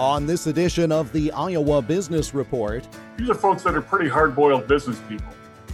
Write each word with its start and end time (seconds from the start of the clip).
On 0.00 0.24
this 0.24 0.46
edition 0.46 0.92
of 0.92 1.12
the 1.12 1.30
Iowa 1.32 1.82
Business 1.82 2.32
Report, 2.32 2.88
these 3.18 3.28
are 3.28 3.34
folks 3.34 3.62
that 3.64 3.74
are 3.74 3.82
pretty 3.82 4.08
hard 4.08 4.34
boiled 4.34 4.66
business 4.66 4.98
people. 5.10 5.30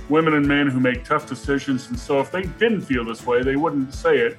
Women 0.08 0.34
and 0.34 0.44
men 0.44 0.66
who 0.66 0.80
make 0.80 1.04
tough 1.04 1.28
decisions, 1.28 1.88
and 1.90 1.96
so 1.96 2.18
if 2.18 2.32
they 2.32 2.42
didn't 2.42 2.80
feel 2.80 3.04
this 3.04 3.24
way, 3.24 3.44
they 3.44 3.54
wouldn't 3.54 3.94
say 3.94 4.18
it. 4.18 4.36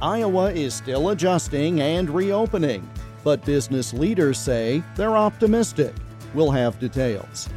Iowa 0.00 0.50
is 0.52 0.72
still 0.72 1.10
adjusting 1.10 1.82
and 1.82 2.08
reopening, 2.08 2.88
but 3.22 3.44
business 3.44 3.92
leaders 3.92 4.38
say 4.38 4.82
they're 4.96 5.18
optimistic. 5.18 5.94
We'll 6.32 6.50
have 6.52 6.78
details. 6.78 7.50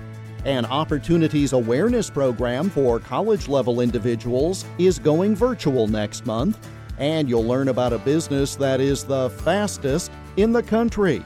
An 0.43 0.65
opportunities 0.65 1.53
awareness 1.53 2.09
program 2.09 2.69
for 2.69 2.99
college 2.99 3.47
level 3.47 3.79
individuals 3.79 4.65
is 4.77 4.99
going 4.99 5.37
virtual 5.37 5.87
next 5.87 6.25
month, 6.25 6.67
and 6.97 7.29
you'll 7.29 7.45
learn 7.47 7.69
about 7.69 7.93
a 7.93 7.99
business 7.99 8.57
that 8.57 8.81
is 8.81 9.05
the 9.05 9.29
fastest 9.29 10.11
in 10.35 10.51
the 10.51 10.63
country. 10.63 11.23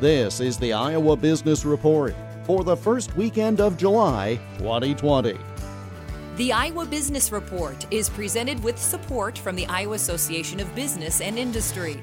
This 0.00 0.40
is 0.40 0.56
the 0.56 0.72
Iowa 0.72 1.14
Business 1.14 1.66
Report 1.66 2.14
for 2.44 2.64
the 2.64 2.74
first 2.74 3.14
weekend 3.18 3.60
of 3.60 3.76
July 3.76 4.40
2020. 4.56 5.36
The 6.36 6.52
Iowa 6.54 6.86
Business 6.86 7.30
Report 7.30 7.86
is 7.90 8.08
presented 8.08 8.64
with 8.64 8.78
support 8.78 9.36
from 9.36 9.56
the 9.56 9.66
Iowa 9.66 9.96
Association 9.96 10.58
of 10.58 10.74
Business 10.74 11.20
and 11.20 11.38
Industry. 11.38 12.00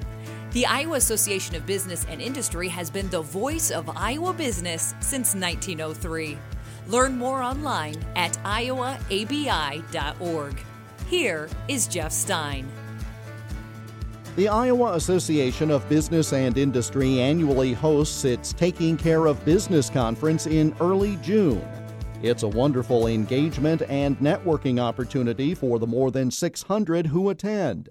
The 0.51 0.67
Iowa 0.67 0.97
Association 0.97 1.55
of 1.55 1.65
Business 1.65 2.05
and 2.07 2.21
Industry 2.21 2.67
has 2.67 2.91
been 2.91 3.09
the 3.09 3.21
voice 3.21 3.71
of 3.71 3.89
Iowa 3.97 4.31
business 4.31 4.93
since 4.99 5.33
1903. 5.33 6.37
Learn 6.89 7.17
more 7.17 7.41
online 7.41 7.95
at 8.15 8.33
iowaabi.org. 8.43 9.05
Here 11.07 11.49
is 11.67 11.87
Jeff 11.87 12.11
Stein. 12.11 12.71
The 14.37 14.49
Iowa 14.49 14.93
Association 14.93 15.71
of 15.71 15.89
Business 15.89 16.31
and 16.31 16.59
Industry 16.59 17.19
annually 17.19 17.73
hosts 17.73 18.23
its 18.23 18.53
Taking 18.53 18.95
Care 18.95 19.25
of 19.25 19.43
Business 19.43 19.89
conference 19.89 20.45
in 20.45 20.75
early 20.79 21.15
June. 21.23 21.67
It's 22.21 22.43
a 22.43 22.47
wonderful 22.47 23.07
engagement 23.07 23.81
and 23.89 24.15
networking 24.19 24.79
opportunity 24.79 25.55
for 25.55 25.79
the 25.79 25.87
more 25.87 26.11
than 26.11 26.29
600 26.29 27.07
who 27.07 27.31
attend. 27.31 27.89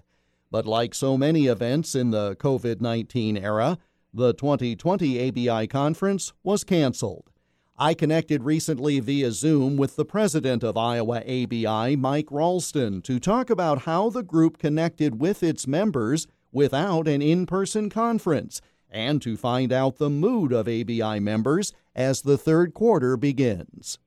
But 0.53 0.67
like 0.67 0.95
so 0.95 1.17
many 1.17 1.49
events 1.49 1.97
in 1.97 2.13
the 2.13 2.37
COVID 2.37 2.81
19 2.81 3.37
era, 3.37 3.77
the 4.15 4.33
2020 4.33 5.29
ABI 5.29 5.67
conference 5.67 6.33
was 6.45 6.63
canceled. 6.63 7.29
I 7.77 7.93
connected 7.93 8.45
recently 8.45 9.01
via 9.01 9.33
Zoom 9.33 9.77
with 9.77 9.97
the 9.97 10.05
president 10.05 10.63
of 10.63 10.77
Iowa 10.77 11.23
ABI, 11.27 11.97
Mike 11.97 12.29
Ralston, 12.31 13.03
to 13.03 13.19
talk 13.19 13.51
about 13.51 13.83
how 13.83 14.11
the 14.11 14.23
group 14.23 14.59
connected 14.59 15.21
with 15.21 15.43
its 15.43 15.67
members 15.67 16.29
without 16.57 17.07
an 17.07 17.21
in 17.21 17.45
person 17.45 17.91
conference 17.91 18.63
and 18.91 19.21
to 19.21 19.37
find 19.37 19.71
out 19.71 19.99
the 19.99 20.09
mood 20.09 20.55
of 20.55 20.67
ABI 20.67 21.21
members 21.21 21.75
as 21.95 22.23
the 22.23 22.39
third 22.39 22.73
quarter 22.73 23.15
begins. 23.15 23.99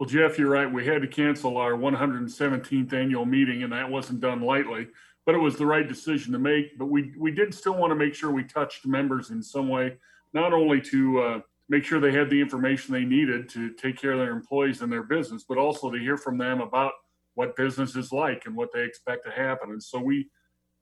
Well, 0.00 0.08
Jeff, 0.08 0.36
you're 0.36 0.50
right. 0.50 0.70
We 0.70 0.84
had 0.84 1.00
to 1.02 1.06
cancel 1.06 1.58
our 1.58 1.74
117th 1.74 2.92
annual 2.92 3.24
meeting, 3.24 3.62
and 3.62 3.72
that 3.72 3.88
wasn't 3.88 4.20
done 4.20 4.40
lightly, 4.40 4.88
but 5.24 5.36
it 5.36 5.38
was 5.38 5.56
the 5.56 5.66
right 5.66 5.86
decision 5.86 6.32
to 6.32 6.40
make. 6.40 6.76
But 6.76 6.86
we, 6.86 7.12
we 7.16 7.30
did 7.30 7.54
still 7.54 7.76
want 7.76 7.92
to 7.92 7.94
make 7.94 8.14
sure 8.14 8.32
we 8.32 8.42
touched 8.42 8.84
members 8.84 9.30
in 9.30 9.40
some 9.40 9.68
way, 9.68 9.96
not 10.32 10.52
only 10.52 10.80
to 10.80 11.20
uh, 11.20 11.40
make 11.68 11.84
sure 11.84 12.00
they 12.00 12.10
had 12.10 12.30
the 12.30 12.40
information 12.40 12.92
they 12.92 13.04
needed 13.04 13.48
to 13.50 13.70
take 13.74 13.96
care 13.96 14.12
of 14.12 14.18
their 14.18 14.32
employees 14.32 14.82
and 14.82 14.90
their 14.90 15.04
business, 15.04 15.44
but 15.48 15.56
also 15.56 15.88
to 15.88 16.00
hear 16.00 16.16
from 16.16 16.36
them 16.36 16.60
about 16.60 16.94
what 17.34 17.54
business 17.54 17.94
is 17.94 18.10
like 18.10 18.46
and 18.46 18.56
what 18.56 18.70
they 18.74 18.82
expect 18.82 19.24
to 19.24 19.30
happen. 19.30 19.70
And 19.70 19.80
so 19.80 20.00
we 20.00 20.28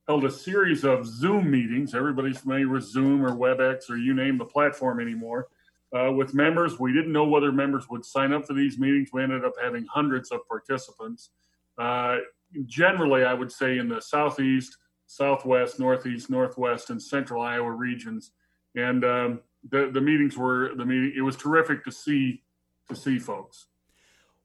held 0.08 0.24
a 0.24 0.30
series 0.30 0.84
of 0.84 1.06
Zoom 1.06 1.50
meetings. 1.50 1.94
Everybody's 1.94 2.38
familiar 2.38 2.68
with 2.68 2.82
Zoom 2.82 3.22
or 3.24 3.32
WebEx 3.32 3.90
or 3.90 3.98
you 3.98 4.14
name 4.14 4.38
the 4.38 4.44
platform 4.44 5.00
anymore. 5.00 5.48
Uh, 5.94 6.10
with 6.12 6.32
members, 6.32 6.80
we 6.80 6.94
didn't 6.94 7.12
know 7.12 7.26
whether 7.26 7.52
members 7.52 7.88
would 7.90 8.04
sign 8.04 8.32
up 8.32 8.46
for 8.46 8.54
these 8.54 8.78
meetings. 8.78 9.10
We 9.12 9.22
ended 9.22 9.44
up 9.44 9.52
having 9.62 9.84
hundreds 9.84 10.30
of 10.30 10.40
participants. 10.48 11.30
Uh, 11.76 12.16
generally, 12.64 13.24
I 13.24 13.34
would 13.34 13.52
say 13.52 13.76
in 13.76 13.88
the 13.88 14.00
southeast, 14.00 14.78
southwest, 15.06 15.78
northeast, 15.78 16.30
northwest, 16.30 16.88
and 16.88 17.02
central 17.02 17.42
Iowa 17.42 17.70
regions. 17.70 18.32
And 18.74 19.04
um, 19.04 19.40
the 19.70 19.90
the 19.92 20.00
meetings 20.00 20.36
were 20.36 20.74
the 20.74 20.84
meeting. 20.84 21.12
It 21.16 21.22
was 21.22 21.36
terrific 21.36 21.84
to 21.84 21.92
see 21.92 22.42
to 22.88 22.96
see 22.96 23.18
folks. 23.18 23.66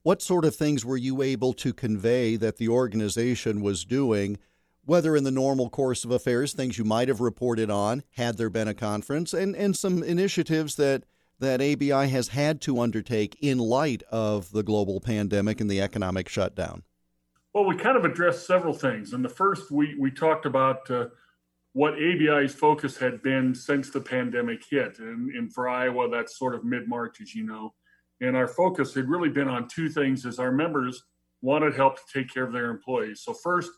What 0.04 0.22
sort 0.22 0.44
of 0.44 0.56
things 0.56 0.86
were 0.86 0.98
you 0.98 1.22
able 1.22 1.54
to 1.54 1.74
convey 1.74 2.36
that 2.38 2.58
the 2.58 2.68
organization 2.68 3.62
was 3.62 3.86
doing? 3.86 4.38
Whether 4.86 5.16
in 5.16 5.24
the 5.24 5.32
normal 5.32 5.70
course 5.70 6.04
of 6.04 6.12
affairs, 6.12 6.54
things 6.54 6.78
you 6.78 6.84
might 6.84 7.08
have 7.08 7.22
reported 7.22 7.70
on 7.70 8.04
had 8.16 8.38
there 8.38 8.50
been 8.50 8.68
a 8.68 8.74
conference, 8.74 9.34
and, 9.34 9.56
and 9.56 9.76
some 9.76 10.04
initiatives 10.04 10.76
that, 10.76 11.04
that 11.40 11.62
ABI 11.62 12.10
has 12.10 12.30
had 12.30 12.62
to 12.62 12.80
undertake 12.80 13.38
in 13.42 13.58
light 13.58 14.04
of 14.12 14.52
the 14.52 14.64
global 14.64 15.00
pandemic 15.00 15.62
and 15.62 15.70
the 15.70 15.82
economic 15.82 16.28
shutdown? 16.28 16.84
Well, 17.54 17.66
we 17.66 17.76
kind 17.76 17.98
of 17.98 18.04
addressed 18.04 18.48
several 18.48 18.74
things. 18.74 19.14
And 19.14 19.24
the 19.24 19.30
first, 19.30 19.72
we, 19.72 19.96
we 20.00 20.10
talked 20.10 20.46
about 20.46 20.90
uh, 20.90 21.08
what 21.74 21.94
ABI's 21.94 22.54
focus 22.54 22.98
had 22.98 23.22
been 23.22 23.54
since 23.54 23.90
the 23.90 24.02
pandemic 24.02 24.64
hit. 24.70 25.00
And, 25.00 25.30
and 25.36 25.54
for 25.54 25.70
Iowa, 25.70 26.10
that's 26.10 26.38
sort 26.38 26.56
of 26.56 26.64
mid 26.64 26.88
March, 26.88 27.22
as 27.22 27.36
you 27.36 27.46
know. 27.46 27.74
And 28.22 28.36
our 28.36 28.48
focus 28.48 28.94
had 28.94 29.08
really 29.08 29.30
been 29.30 29.48
on 29.48 29.68
two 29.68 29.90
things 29.90 30.26
as 30.26 30.40
our 30.40 30.52
members 30.52 31.04
wanted 31.42 31.76
help 31.76 31.98
to 31.98 32.04
take 32.12 32.34
care 32.34 32.46
of 32.46 32.54
their 32.54 32.70
employees. 32.72 33.22
So, 33.24 33.34
first, 33.34 33.72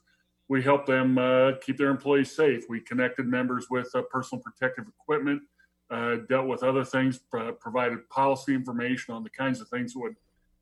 we 0.48 0.62
helped 0.62 0.88
them 0.88 1.18
uh, 1.18 1.54
keep 1.62 1.78
their 1.78 1.90
employees 1.90 2.36
safe. 2.36 2.66
We 2.70 2.80
connected 2.80 3.26
members 3.26 3.68
with 3.70 3.90
uh, 3.96 4.04
personal 4.12 4.44
protective 4.44 4.86
equipment, 4.88 5.42
uh, 5.90 6.18
dealt 6.30 6.48
with 6.48 6.64
other 6.64 6.84
things, 6.84 7.20
provided 7.60 8.08
policy 8.10 8.54
information 8.54 9.14
on 9.14 9.24
the 9.24 9.30
kinds 9.30 9.62
of 9.62 9.68
things 9.70 9.94
that 9.94 10.00
would 10.00 10.16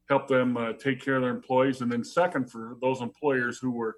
help 0.10 0.28
them 0.28 0.58
uh, 0.58 0.74
take 0.74 1.02
care 1.04 1.16
of 1.16 1.22
their 1.22 1.32
employees. 1.32 1.82
And 1.82 1.92
then, 1.92 2.04
second, 2.04 2.52
for 2.52 2.78
those 2.82 3.02
employers 3.02 3.60
who 3.60 3.72
were 3.72 3.98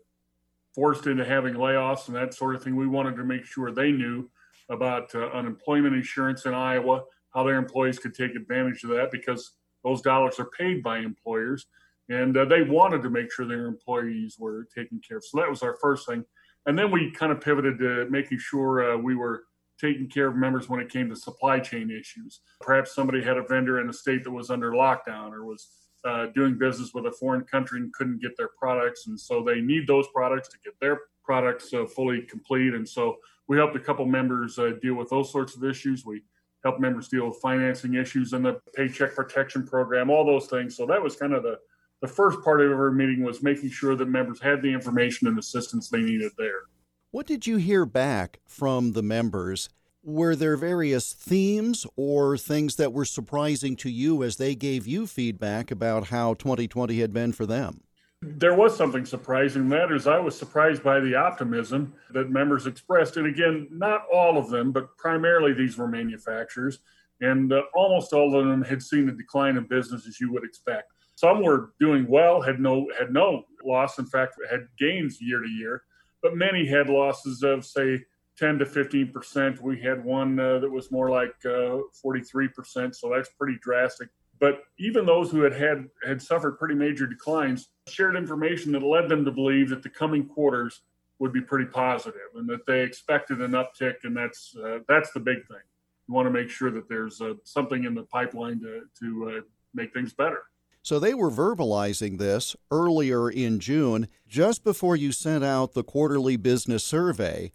forced 0.73 1.07
into 1.07 1.25
having 1.25 1.55
layoffs 1.55 2.07
and 2.07 2.15
that 2.15 2.33
sort 2.33 2.55
of 2.55 2.63
thing, 2.63 2.75
we 2.75 2.87
wanted 2.87 3.15
to 3.15 3.23
make 3.23 3.45
sure 3.45 3.71
they 3.71 3.91
knew 3.91 4.29
about 4.69 5.13
uh, 5.13 5.27
unemployment 5.27 5.95
insurance 5.95 6.45
in 6.45 6.53
Iowa, 6.53 7.03
how 7.33 7.43
their 7.43 7.57
employees 7.57 7.99
could 7.99 8.15
take 8.15 8.35
advantage 8.35 8.83
of 8.83 8.89
that 8.91 9.11
because 9.11 9.53
those 9.83 10.01
dollars 10.01 10.39
are 10.39 10.49
paid 10.57 10.81
by 10.81 10.99
employers 10.99 11.67
and 12.09 12.37
uh, 12.37 12.45
they 12.45 12.61
wanted 12.61 13.01
to 13.03 13.09
make 13.09 13.31
sure 13.31 13.45
their 13.45 13.65
employees 13.65 14.37
were 14.39 14.67
taken 14.75 15.01
care 15.07 15.17
of. 15.17 15.25
So 15.25 15.39
that 15.39 15.49
was 15.49 15.63
our 15.63 15.77
first 15.81 16.07
thing, 16.07 16.23
and 16.65 16.77
then 16.77 16.91
we 16.91 17.11
kind 17.11 17.31
of 17.31 17.41
pivoted 17.41 17.79
to 17.79 18.07
making 18.09 18.39
sure 18.39 18.93
uh, 18.93 18.97
we 18.97 19.15
were 19.15 19.43
taking 19.79 20.07
care 20.07 20.27
of 20.27 20.35
members 20.35 20.69
when 20.69 20.79
it 20.79 20.89
came 20.89 21.09
to 21.09 21.15
supply 21.15 21.59
chain 21.59 21.91
issues. 21.91 22.39
Perhaps 22.61 22.95
somebody 22.95 23.21
had 23.21 23.37
a 23.37 23.43
vendor 23.43 23.81
in 23.81 23.89
a 23.89 23.93
state 23.93 24.23
that 24.23 24.31
was 24.31 24.49
under 24.49 24.71
lockdown 24.71 25.31
or 25.31 25.45
was 25.45 25.67
uh, 26.05 26.27
doing 26.27 26.57
business 26.57 26.91
with 26.93 27.05
a 27.07 27.11
foreign 27.11 27.43
country 27.43 27.79
and 27.79 27.91
couldn't 27.93 28.21
get 28.21 28.37
their 28.37 28.51
products, 28.57 29.07
and 29.07 29.19
so 29.19 29.43
they 29.43 29.61
need 29.61 29.87
those 29.87 30.07
products 30.13 30.47
to 30.49 30.57
get 30.63 30.73
their 30.79 30.99
products 31.23 31.73
uh, 31.73 31.85
fully 31.85 32.21
complete. 32.21 32.73
And 32.73 32.87
so 32.87 33.17
we 33.47 33.57
helped 33.57 33.75
a 33.75 33.79
couple 33.79 34.05
members 34.05 34.57
uh, 34.57 34.71
deal 34.81 34.95
with 34.95 35.09
those 35.09 35.31
sorts 35.31 35.55
of 35.55 35.63
issues. 35.63 36.05
We 36.05 36.21
helped 36.63 36.79
members 36.79 37.07
deal 37.07 37.27
with 37.27 37.37
financing 37.37 37.95
issues 37.95 38.33
and 38.33 38.43
the 38.43 38.59
Paycheck 38.75 39.15
Protection 39.15 39.65
Program, 39.65 40.09
all 40.09 40.25
those 40.25 40.47
things. 40.47 40.75
So 40.75 40.85
that 40.87 41.01
was 41.01 41.15
kind 41.15 41.33
of 41.33 41.43
the 41.43 41.57
the 42.01 42.07
first 42.07 42.41
part 42.43 42.61
of 42.61 42.71
our 42.71 42.91
meeting 42.91 43.23
was 43.23 43.41
making 43.41 43.69
sure 43.69 43.95
that 43.95 44.07
members 44.07 44.41
had 44.41 44.61
the 44.61 44.71
information 44.73 45.27
and 45.27 45.39
assistance 45.39 45.89
they 45.89 46.01
needed 46.01 46.31
there. 46.37 46.63
What 47.11 47.27
did 47.27 47.47
you 47.47 47.57
hear 47.57 47.85
back 47.85 48.39
from 48.45 48.91
the 48.91 49.01
members? 49.01 49.69
Were 50.03 50.35
there 50.35 50.57
various 50.57 51.13
themes 51.13 51.87
or 51.95 52.37
things 52.37 52.75
that 52.75 52.93
were 52.93 53.05
surprising 53.05 53.75
to 53.77 53.89
you 53.89 54.21
as 54.21 54.35
they 54.35 54.53
gave 54.53 54.85
you 54.85 55.07
feedback 55.07 55.71
about 55.71 56.07
how 56.07 56.35
2020 56.35 56.99
had 56.99 57.13
been 57.13 57.31
for 57.31 57.45
them? 57.45 57.81
There 58.21 58.55
was 58.55 58.75
something 58.75 59.05
surprising. 59.05 59.69
That 59.69 59.91
is, 59.91 60.07
I 60.07 60.19
was 60.19 60.37
surprised 60.37 60.83
by 60.83 60.99
the 60.99 61.15
optimism 61.15 61.93
that 62.11 62.29
members 62.29 62.67
expressed. 62.67 63.17
And 63.17 63.27
again, 63.27 63.67
not 63.71 64.03
all 64.11 64.37
of 64.37 64.49
them, 64.49 64.71
but 64.71 64.95
primarily 64.97 65.53
these 65.53 65.77
were 65.77 65.87
manufacturers. 65.87 66.79
And 67.21 67.53
uh, 67.53 67.61
almost 67.73 68.13
all 68.13 68.37
of 68.37 68.45
them 68.45 68.61
had 68.61 68.81
seen 68.81 69.09
a 69.09 69.11
decline 69.11 69.57
in 69.57 69.65
business 69.65 70.05
as 70.07 70.19
you 70.19 70.31
would 70.33 70.43
expect. 70.43 70.91
Some 71.15 71.41
were 71.41 71.71
doing 71.79 72.05
well, 72.07 72.41
had 72.41 72.59
no 72.59 72.87
had 72.99 73.11
no 73.11 73.43
loss. 73.63 73.99
In 73.99 74.05
fact, 74.05 74.35
had 74.51 74.67
gains 74.77 75.21
year 75.21 75.41
to 75.41 75.49
year, 75.49 75.83
but 76.21 76.35
many 76.35 76.65
had 76.65 76.89
losses 76.89 77.41
of 77.41 77.65
say 77.65 78.03
10 78.37 78.59
to 78.59 78.65
15 78.65 79.11
percent. 79.11 79.61
We 79.61 79.79
had 79.79 80.03
one 80.03 80.39
uh, 80.39 80.59
that 80.59 80.69
was 80.69 80.91
more 80.91 81.09
like 81.09 81.33
uh, 81.45 81.77
43 82.01 82.49
percent, 82.49 82.95
so 82.95 83.09
that's 83.09 83.29
pretty 83.29 83.57
drastic. 83.61 84.09
But 84.39 84.63
even 84.77 85.05
those 85.05 85.31
who 85.31 85.41
had, 85.41 85.53
had 85.53 85.87
had 86.05 86.21
suffered 86.21 86.59
pretty 86.59 86.75
major 86.75 87.07
declines 87.07 87.69
shared 87.87 88.17
information 88.17 88.73
that 88.73 88.83
led 88.83 89.07
them 89.07 89.23
to 89.23 89.31
believe 89.31 89.69
that 89.69 89.83
the 89.83 89.89
coming 89.89 90.27
quarters 90.27 90.81
would 91.19 91.31
be 91.31 91.41
pretty 91.41 91.65
positive 91.65 92.35
and 92.35 92.49
that 92.49 92.65
they 92.65 92.81
expected 92.81 93.41
an 93.41 93.51
uptick, 93.51 93.95
and 94.03 94.15
that's 94.15 94.55
uh, 94.61 94.79
that's 94.87 95.11
the 95.13 95.19
big 95.19 95.47
thing. 95.47 95.63
You 96.07 96.13
want 96.13 96.27
to 96.27 96.31
make 96.31 96.49
sure 96.49 96.71
that 96.71 96.89
there's 96.89 97.21
uh, 97.21 97.35
something 97.45 97.85
in 97.85 97.93
the 97.93 98.03
pipeline 98.03 98.59
to 98.59 98.81
to 98.99 99.37
uh, 99.37 99.41
make 99.73 99.93
things 99.93 100.13
better. 100.13 100.43
So 100.85 100.99
they 100.99 101.15
were 101.15 101.31
verbalizing 101.31 102.19
this 102.19 102.55
earlier 102.69 103.27
in 103.27 103.59
June, 103.59 104.07
just 104.27 104.63
before 104.63 104.95
you 104.95 105.11
sent 105.11 105.43
out 105.43 105.73
the 105.73 105.83
quarterly 105.83 106.37
business 106.37 106.83
survey. 106.83 107.51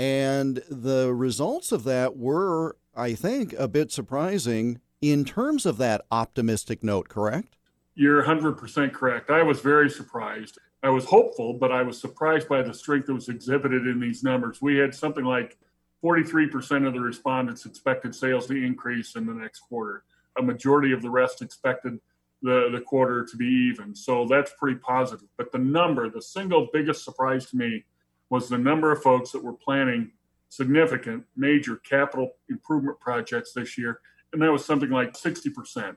And 0.00 0.64
the 0.68 1.14
results 1.14 1.70
of 1.70 1.84
that 1.84 2.16
were, 2.16 2.76
I 2.92 3.14
think, 3.14 3.52
a 3.52 3.68
bit 3.68 3.92
surprising 3.92 4.80
in 5.00 5.24
terms 5.24 5.64
of 5.64 5.76
that 5.76 6.04
optimistic 6.10 6.82
note, 6.82 7.08
correct? 7.08 7.54
You're 7.94 8.24
100% 8.24 8.92
correct. 8.92 9.30
I 9.30 9.44
was 9.44 9.60
very 9.60 9.88
surprised. 9.88 10.58
I 10.82 10.90
was 10.90 11.04
hopeful, 11.04 11.54
but 11.54 11.70
I 11.70 11.82
was 11.82 12.00
surprised 12.00 12.48
by 12.48 12.62
the 12.62 12.74
strength 12.74 13.06
that 13.06 13.14
was 13.14 13.28
exhibited 13.28 13.86
in 13.86 14.00
these 14.00 14.24
numbers. 14.24 14.60
We 14.60 14.76
had 14.76 14.92
something 14.92 15.24
like 15.24 15.56
43% 16.02 16.84
of 16.84 16.94
the 16.94 17.00
respondents 17.00 17.64
expected 17.64 18.12
sales 18.12 18.48
to 18.48 18.56
increase 18.56 19.14
in 19.14 19.24
the 19.24 19.34
next 19.34 19.60
quarter. 19.60 20.02
A 20.36 20.42
majority 20.42 20.90
of 20.90 21.00
the 21.00 21.10
rest 21.10 21.42
expected 21.42 22.00
the, 22.42 22.68
the 22.72 22.80
quarter 22.80 23.24
to 23.24 23.36
be 23.36 23.46
even. 23.46 23.94
So 23.94 24.26
that's 24.26 24.52
pretty 24.58 24.78
positive. 24.78 25.28
But 25.36 25.52
the 25.52 25.58
number, 25.58 26.10
the 26.10 26.22
single 26.22 26.68
biggest 26.72 27.04
surprise 27.04 27.46
to 27.50 27.56
me 27.56 27.84
was 28.30 28.48
the 28.48 28.58
number 28.58 28.90
of 28.90 29.02
folks 29.02 29.30
that 29.32 29.44
were 29.44 29.52
planning 29.52 30.10
significant 30.48 31.24
major 31.36 31.76
capital 31.76 32.32
improvement 32.50 33.00
projects 33.00 33.52
this 33.52 33.78
year. 33.78 34.00
And 34.32 34.42
that 34.42 34.52
was 34.52 34.64
something 34.64 34.90
like 34.90 35.14
60%. 35.14 35.96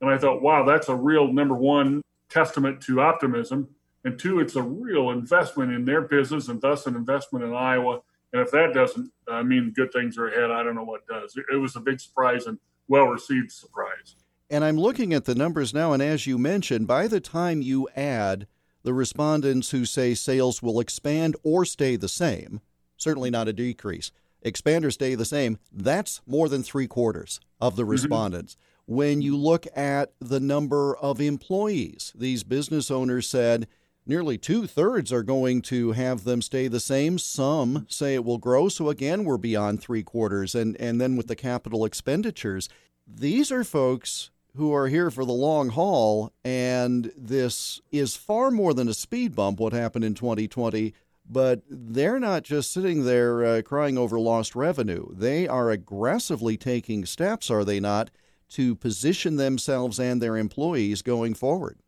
And 0.00 0.10
I 0.10 0.18
thought, 0.18 0.42
wow, 0.42 0.64
that's 0.64 0.88
a 0.88 0.94
real 0.94 1.32
number 1.32 1.54
one 1.54 2.02
testament 2.28 2.80
to 2.82 3.00
optimism. 3.00 3.68
And 4.04 4.18
two, 4.18 4.40
it's 4.40 4.56
a 4.56 4.62
real 4.62 5.10
investment 5.10 5.72
in 5.72 5.84
their 5.84 6.02
business 6.02 6.48
and 6.48 6.60
thus 6.60 6.86
an 6.86 6.94
investment 6.94 7.44
in 7.44 7.54
Iowa. 7.54 8.00
And 8.32 8.42
if 8.42 8.50
that 8.50 8.74
doesn't 8.74 9.10
uh, 9.28 9.42
mean 9.42 9.72
good 9.74 9.92
things 9.92 10.18
are 10.18 10.28
ahead, 10.28 10.50
I 10.50 10.62
don't 10.62 10.74
know 10.74 10.84
what 10.84 11.06
does. 11.06 11.36
It 11.50 11.56
was 11.56 11.76
a 11.76 11.80
big 11.80 12.00
surprise 12.00 12.46
and 12.46 12.58
well 12.88 13.06
received 13.06 13.50
surprise. 13.50 14.16
And 14.48 14.64
I'm 14.64 14.78
looking 14.78 15.12
at 15.12 15.24
the 15.24 15.34
numbers 15.34 15.74
now, 15.74 15.92
and 15.92 16.02
as 16.02 16.26
you 16.26 16.38
mentioned, 16.38 16.86
by 16.86 17.08
the 17.08 17.20
time 17.20 17.62
you 17.62 17.88
add 17.96 18.46
the 18.84 18.94
respondents 18.94 19.70
who 19.70 19.84
say 19.84 20.14
sales 20.14 20.62
will 20.62 20.78
expand 20.78 21.34
or 21.42 21.64
stay 21.64 21.96
the 21.96 22.08
same, 22.08 22.60
certainly 22.96 23.30
not 23.30 23.48
a 23.48 23.52
decrease, 23.52 24.12
expand 24.42 24.84
or 24.84 24.92
stay 24.92 25.16
the 25.16 25.24
same, 25.24 25.58
that's 25.72 26.20
more 26.26 26.48
than 26.48 26.62
three 26.62 26.86
quarters 26.86 27.40
of 27.60 27.74
the 27.74 27.82
mm-hmm. 27.82 27.90
respondents. 27.90 28.56
When 28.86 29.20
you 29.20 29.36
look 29.36 29.66
at 29.74 30.12
the 30.20 30.38
number 30.38 30.96
of 30.96 31.20
employees, 31.20 32.12
these 32.14 32.44
business 32.44 32.88
owners 32.88 33.28
said 33.28 33.66
nearly 34.06 34.38
two 34.38 34.68
thirds 34.68 35.12
are 35.12 35.24
going 35.24 35.62
to 35.62 35.90
have 35.90 36.22
them 36.22 36.40
stay 36.40 36.68
the 36.68 36.78
same. 36.78 37.18
Some 37.18 37.86
say 37.88 38.14
it 38.14 38.24
will 38.24 38.38
grow. 38.38 38.68
So 38.68 38.88
again, 38.88 39.24
we're 39.24 39.38
beyond 39.38 39.82
three 39.82 40.04
quarters. 40.04 40.54
And, 40.54 40.76
and 40.80 41.00
then 41.00 41.16
with 41.16 41.26
the 41.26 41.34
capital 41.34 41.84
expenditures, 41.84 42.68
these 43.04 43.50
are 43.50 43.64
folks 43.64 44.30
who 44.56 44.74
are 44.74 44.88
here 44.88 45.10
for 45.10 45.24
the 45.24 45.32
long 45.32 45.68
haul, 45.70 46.32
and 46.44 47.12
this 47.16 47.80
is 47.92 48.16
far 48.16 48.50
more 48.50 48.74
than 48.74 48.88
a 48.88 48.94
speed 48.94 49.34
bump, 49.34 49.60
what 49.60 49.72
happened 49.72 50.04
in 50.04 50.14
2020. 50.14 50.94
But 51.28 51.62
they're 51.68 52.20
not 52.20 52.44
just 52.44 52.72
sitting 52.72 53.04
there 53.04 53.44
uh, 53.44 53.62
crying 53.62 53.98
over 53.98 54.18
lost 54.18 54.54
revenue. 54.54 55.06
They 55.12 55.48
are 55.48 55.70
aggressively 55.70 56.56
taking 56.56 57.04
steps, 57.04 57.50
are 57.50 57.64
they 57.64 57.80
not, 57.80 58.10
to 58.50 58.76
position 58.76 59.36
themselves 59.36 59.98
and 59.98 60.22
their 60.22 60.36
employees 60.36 61.02
going 61.02 61.34
forward? 61.34 61.78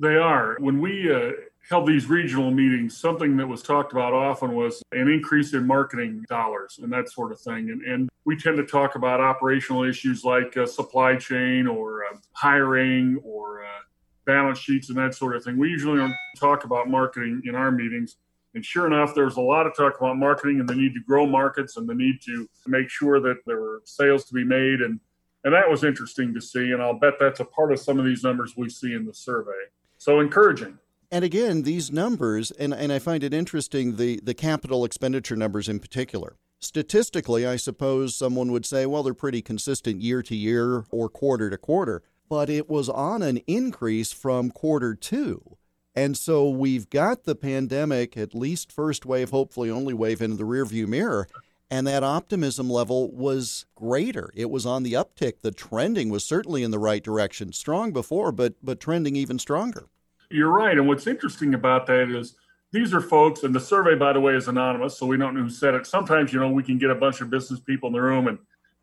They 0.00 0.16
are. 0.16 0.56
When 0.60 0.80
we 0.80 1.12
uh, 1.12 1.32
held 1.68 1.86
these 1.86 2.06
regional 2.06 2.50
meetings, 2.50 2.96
something 2.96 3.36
that 3.36 3.46
was 3.46 3.60
talked 3.60 3.92
about 3.92 4.14
often 4.14 4.54
was 4.54 4.82
an 4.92 5.08
increase 5.08 5.52
in 5.52 5.66
marketing 5.66 6.24
dollars 6.26 6.80
and 6.82 6.90
that 6.90 7.10
sort 7.10 7.32
of 7.32 7.40
thing. 7.40 7.68
And, 7.68 7.82
and 7.82 8.08
we 8.24 8.34
tend 8.34 8.56
to 8.56 8.64
talk 8.64 8.94
about 8.94 9.20
operational 9.20 9.84
issues 9.84 10.24
like 10.24 10.56
uh, 10.56 10.64
supply 10.64 11.16
chain 11.16 11.66
or 11.66 12.04
uh, 12.04 12.16
hiring 12.32 13.20
or 13.22 13.62
uh, 13.62 13.80
balance 14.24 14.58
sheets 14.58 14.88
and 14.88 14.96
that 14.96 15.14
sort 15.14 15.36
of 15.36 15.44
thing. 15.44 15.58
We 15.58 15.68
usually 15.68 15.98
don't 15.98 16.16
talk 16.38 16.64
about 16.64 16.88
marketing 16.88 17.42
in 17.44 17.54
our 17.54 17.70
meetings. 17.70 18.16
And 18.54 18.64
sure 18.64 18.86
enough, 18.86 19.14
there's 19.14 19.36
a 19.36 19.42
lot 19.42 19.66
of 19.66 19.76
talk 19.76 20.00
about 20.00 20.16
marketing 20.16 20.60
and 20.60 20.68
the 20.68 20.74
need 20.74 20.94
to 20.94 21.00
grow 21.06 21.26
markets 21.26 21.76
and 21.76 21.86
the 21.86 21.94
need 21.94 22.22
to 22.24 22.48
make 22.66 22.88
sure 22.88 23.20
that 23.20 23.36
there 23.44 23.60
were 23.60 23.82
sales 23.84 24.24
to 24.24 24.34
be 24.34 24.44
made. 24.44 24.80
And, 24.80 24.98
and 25.44 25.52
that 25.52 25.68
was 25.68 25.84
interesting 25.84 26.32
to 26.32 26.40
see. 26.40 26.72
And 26.72 26.80
I'll 26.80 26.98
bet 26.98 27.14
that's 27.20 27.40
a 27.40 27.44
part 27.44 27.70
of 27.70 27.78
some 27.80 27.98
of 27.98 28.06
these 28.06 28.24
numbers 28.24 28.54
we 28.56 28.70
see 28.70 28.94
in 28.94 29.04
the 29.04 29.12
survey. 29.12 29.52
So 30.00 30.18
encouraging. 30.18 30.78
And 31.10 31.26
again, 31.26 31.62
these 31.62 31.92
numbers, 31.92 32.50
and, 32.52 32.72
and 32.72 32.90
I 32.90 32.98
find 32.98 33.22
it 33.22 33.34
interesting, 33.34 33.96
the, 33.96 34.18
the 34.22 34.32
capital 34.32 34.82
expenditure 34.86 35.36
numbers 35.36 35.68
in 35.68 35.78
particular. 35.78 36.36
Statistically, 36.58 37.46
I 37.46 37.56
suppose 37.56 38.16
someone 38.16 38.50
would 38.50 38.64
say, 38.64 38.86
well, 38.86 39.02
they're 39.02 39.12
pretty 39.12 39.42
consistent 39.42 40.00
year 40.00 40.22
to 40.22 40.34
year 40.34 40.86
or 40.90 41.10
quarter 41.10 41.50
to 41.50 41.58
quarter, 41.58 42.02
but 42.30 42.48
it 42.48 42.70
was 42.70 42.88
on 42.88 43.20
an 43.20 43.38
increase 43.46 44.10
from 44.10 44.50
quarter 44.50 44.94
two. 44.94 45.58
And 45.94 46.16
so 46.16 46.48
we've 46.48 46.88
got 46.88 47.24
the 47.24 47.34
pandemic, 47.34 48.16
at 48.16 48.34
least 48.34 48.72
first 48.72 49.04
wave, 49.04 49.30
hopefully 49.30 49.70
only 49.70 49.92
wave, 49.92 50.22
in 50.22 50.38
the 50.38 50.44
rearview 50.44 50.86
mirror. 50.86 51.28
And 51.70 51.86
that 51.86 52.02
optimism 52.02 52.68
level 52.68 53.10
was 53.12 53.64
greater. 53.76 54.30
It 54.34 54.50
was 54.50 54.66
on 54.66 54.82
the 54.82 54.94
uptick. 54.94 55.42
The 55.42 55.52
trending 55.52 56.10
was 56.10 56.24
certainly 56.24 56.64
in 56.64 56.72
the 56.72 56.78
right 56.80 57.02
direction, 57.02 57.52
strong 57.52 57.92
before, 57.92 58.32
but 58.32 58.54
but 58.62 58.80
trending 58.80 59.14
even 59.16 59.38
stronger. 59.38 59.88
You're 60.30 60.50
right. 60.50 60.76
And 60.76 60.88
what's 60.88 61.06
interesting 61.06 61.54
about 61.54 61.86
that 61.86 62.10
is 62.10 62.34
these 62.72 62.92
are 62.94 63.00
folks, 63.00 63.42
and 63.42 63.54
the 63.54 63.60
survey, 63.60 63.96
by 63.96 64.12
the 64.12 64.20
way, 64.20 64.34
is 64.34 64.48
anonymous, 64.48 64.96
so 64.96 65.06
we 65.06 65.16
don't 65.16 65.34
know 65.34 65.42
who 65.42 65.50
said 65.50 65.74
it. 65.74 65.86
Sometimes, 65.86 66.32
you 66.32 66.40
know, 66.40 66.50
we 66.50 66.62
can 66.62 66.78
get 66.78 66.90
a 66.90 66.94
bunch 66.94 67.20
of 67.20 67.30
business 67.30 67.60
people 67.60 67.88
in 67.88 67.92
the 67.92 68.00
room 68.00 68.28
and 68.28 68.38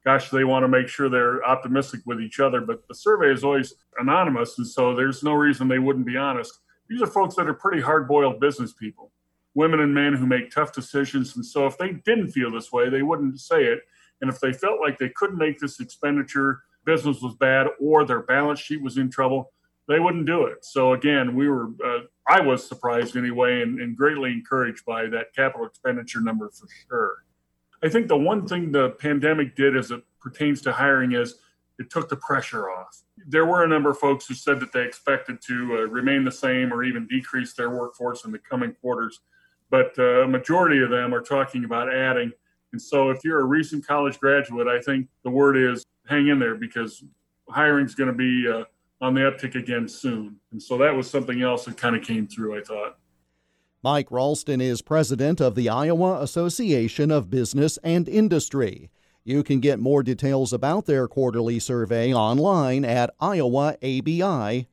gosh, 0.08 0.30
they 0.30 0.46
want 0.46 0.64
to 0.64 0.70
make 0.70 0.88
sure 0.88 1.10
they're 1.10 1.44
optimistic 1.44 2.00
with 2.06 2.22
each 2.22 2.40
other, 2.40 2.62
but 2.62 2.88
the 2.88 2.96
survey 2.96 3.30
is 3.30 3.44
always 3.44 3.74
anonymous, 4.00 4.58
and 4.58 4.66
so 4.66 4.96
there's 4.96 5.22
no 5.22 5.34
reason 5.34 5.68
they 5.68 5.80
wouldn't 5.80 6.06
be 6.06 6.16
honest. 6.16 6.60
These 6.88 7.02
are 7.02 7.08
folks 7.08 7.36
that 7.36 7.50
are 7.50 7.54
pretty 7.54 7.82
hard 7.82 8.08
boiled 8.08 8.40
business 8.40 8.72
people, 8.72 9.12
women 9.58 9.80
and 9.80 9.92
men 9.92 10.14
who 10.14 10.28
make 10.28 10.52
tough 10.52 10.72
decisions. 10.72 11.36
And 11.36 11.44
so 11.44 11.66
if 11.66 11.80
they 11.80 11.94
didn't 12.06 12.30
feel 12.32 12.52
this 12.52 12.72
way, 12.72 12.90
they 12.90 13.02
wouldn't 13.02 13.40
say 13.42 13.64
it. 13.64 13.80
And 14.22 14.30
if 14.30 14.40
they 14.40 14.54
felt 14.54 14.80
like 14.80 15.00
they 15.00 15.10
couldn't 15.10 15.40
make 15.40 15.58
this 15.58 15.80
expenditure, 15.80 16.62
business 16.86 17.22
was 17.24 17.34
bad, 17.34 17.66
or 17.82 18.06
their 18.06 18.22
balance 18.22 18.60
sheet 18.60 18.84
was 18.84 18.98
in 18.98 19.10
trouble, 19.10 19.52
they 19.88 20.00
wouldn't 20.00 20.28
do 20.28 20.44
it. 20.44 20.64
So 20.64 20.94
again, 20.94 21.36
we 21.36 21.50
were 21.50 21.70
uh, 21.84 22.02
I 22.28 22.40
was 22.42 22.68
surprised 22.68 23.18
anyway, 23.18 23.62
and, 23.64 23.80
and 23.82 23.98
greatly 23.98 24.32
encouraged 24.32 24.86
by 24.86 25.08
that 25.08 25.34
capital 25.36 25.66
expenditure 25.66 26.22
number 26.22 26.50
for 26.50 26.68
sure. 26.88 27.24
I 27.84 27.90
think 27.90 28.10
the 28.10 28.18
one 28.18 28.48
thing 28.48 28.72
the 28.72 28.92
pandemic 28.92 29.56
did 29.56 29.76
as 29.76 29.90
it 29.90 30.04
pertains 30.20 30.62
to 30.64 30.72
hiring 30.72 31.14
is 31.14 31.36
it 31.80 31.90
took 31.90 32.10
the 32.10 32.16
pressure 32.18 32.70
off. 32.70 33.02
There 33.28 33.46
were 33.46 33.64
a 33.64 33.68
number 33.68 33.90
of 33.90 33.98
folks 33.98 34.28
who 34.28 34.34
said 34.34 34.60
that 34.60 34.72
they 34.72 34.84
expected 34.84 35.42
to 35.48 35.78
uh, 35.78 35.88
remain 35.88 36.26
the 36.26 36.32
same 36.32 36.72
or 36.72 36.84
even 36.84 37.08
decrease 37.08 37.54
their 37.54 37.70
workforce 37.70 38.26
in 38.26 38.32
the 38.32 38.40
coming 38.40 38.74
quarters, 38.82 39.20
but 39.70 39.98
uh, 39.98 40.24
a 40.24 40.28
majority 40.28 40.82
of 40.82 40.90
them 40.90 41.14
are 41.14 41.22
talking 41.22 41.66
about 41.66 41.94
adding. 41.94 42.32
And 42.74 42.82
so, 42.82 43.10
if 43.10 43.24
you're 43.24 43.40
a 43.40 43.46
recent 43.46 43.86
college 43.88 44.20
graduate, 44.20 44.68
I 44.68 44.80
think 44.82 45.08
the 45.24 45.30
word 45.30 45.58
is 45.58 45.86
hang 46.08 46.28
in 46.28 46.40
there 46.40 46.56
because 46.56 47.04
hiring 47.50 47.86
is 47.86 47.96
going 47.96 48.12
to 48.12 48.16
be 48.16 48.48
uh, 48.48 48.64
on 49.02 49.14
the 49.14 49.22
uptick 49.22 49.56
again 49.56 49.88
soon. 49.88 50.38
And 50.52 50.62
so 50.62 50.78
that 50.78 50.96
was 50.96 51.10
something 51.10 51.42
else 51.42 51.66
that 51.66 51.78
kind 51.78 51.96
of 51.96 52.04
came 52.04 52.28
through, 52.28 52.58
I 52.58 52.62
thought. 52.64 52.98
Mike 53.84 54.12
Ralston 54.12 54.60
is 54.60 54.82
president 54.82 55.40
of 55.40 55.56
the 55.56 55.70
Iowa 55.70 56.22
Association 56.22 57.12
of 57.12 57.30
Business 57.30 57.78
and 57.84 58.10
Industry. 58.10 58.90
You 59.24 59.44
can 59.44 59.60
get 59.60 59.80
more 59.80 60.04
details 60.04 60.52
about 60.52 60.86
their 60.86 61.08
quarterly 61.08 61.60
survey 61.60 62.14
online 62.14 62.84
at 62.84 63.18
iowaabi.org. 63.20 64.66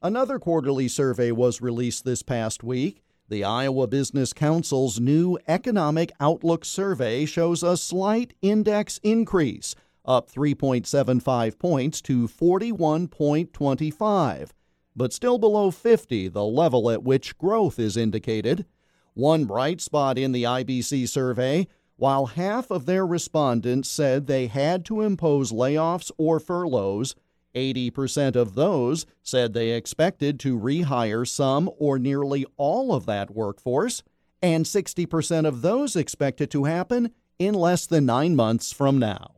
Another 0.00 0.38
quarterly 0.38 0.86
survey 0.88 1.32
was 1.32 1.60
released 1.60 2.04
this 2.04 2.22
past 2.22 2.62
week. 2.62 3.02
The 3.30 3.44
Iowa 3.44 3.86
Business 3.86 4.32
Council's 4.32 4.98
new 4.98 5.38
Economic 5.46 6.10
Outlook 6.18 6.64
Survey 6.64 7.26
shows 7.26 7.62
a 7.62 7.76
slight 7.76 8.32
index 8.40 8.98
increase 9.02 9.74
up 10.02 10.32
3.75 10.32 11.58
points 11.58 12.00
to 12.00 12.26
41.25, 12.26 14.50
but 14.96 15.12
still 15.12 15.36
below 15.36 15.70
50, 15.70 16.28
the 16.28 16.44
level 16.44 16.90
at 16.90 17.02
which 17.02 17.36
growth 17.36 17.78
is 17.78 17.98
indicated. 17.98 18.64
One 19.12 19.44
bright 19.44 19.82
spot 19.82 20.16
in 20.16 20.32
the 20.32 20.44
IBC 20.44 21.06
survey 21.06 21.66
while 21.96 22.24
half 22.26 22.70
of 22.70 22.86
their 22.86 23.06
respondents 23.06 23.90
said 23.90 24.26
they 24.26 24.46
had 24.46 24.86
to 24.86 25.02
impose 25.02 25.52
layoffs 25.52 26.10
or 26.16 26.40
furloughs, 26.40 27.14
80% 27.54 28.36
of 28.36 28.54
those 28.54 29.06
said 29.22 29.52
they 29.52 29.70
expected 29.70 30.38
to 30.40 30.58
rehire 30.58 31.26
some 31.26 31.70
or 31.78 31.98
nearly 31.98 32.46
all 32.56 32.94
of 32.94 33.06
that 33.06 33.34
workforce, 33.34 34.02
and 34.40 34.64
60% 34.64 35.46
of 35.46 35.62
those 35.62 35.96
expected 35.96 36.50
to 36.50 36.64
happen 36.64 37.10
in 37.38 37.54
less 37.54 37.86
than 37.86 38.06
nine 38.06 38.36
months 38.36 38.72
from 38.72 38.98
now. 38.98 39.34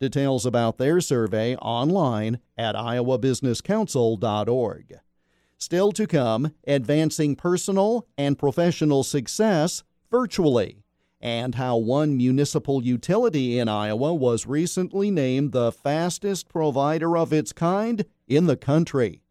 Details 0.00 0.46
about 0.46 0.78
their 0.78 1.00
survey 1.00 1.56
online 1.56 2.38
at 2.56 2.76
iowabusinesscouncil.org. 2.76 5.00
Still 5.58 5.92
to 5.92 6.06
come, 6.06 6.54
advancing 6.68 7.34
personal 7.34 8.06
and 8.16 8.38
professional 8.38 9.02
success 9.02 9.82
virtually, 10.10 10.84
and 11.20 11.56
how 11.56 11.76
one 11.76 12.16
municipal 12.16 12.82
utility 12.82 13.58
in 13.58 13.68
Iowa 13.68 14.14
was 14.14 14.46
recently 14.46 15.10
named 15.10 15.52
the 15.52 15.72
fastest 15.72 16.48
provider 16.48 17.16
of 17.16 17.32
its 17.32 17.52
kind 17.52 18.04
in 18.26 18.46
the 18.46 18.56
country. 18.56 19.22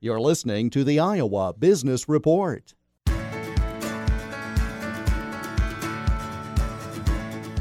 You're 0.00 0.20
listening 0.20 0.70
to 0.70 0.84
the 0.84 1.00
Iowa 1.00 1.54
Business 1.54 2.08
Report. 2.08 2.74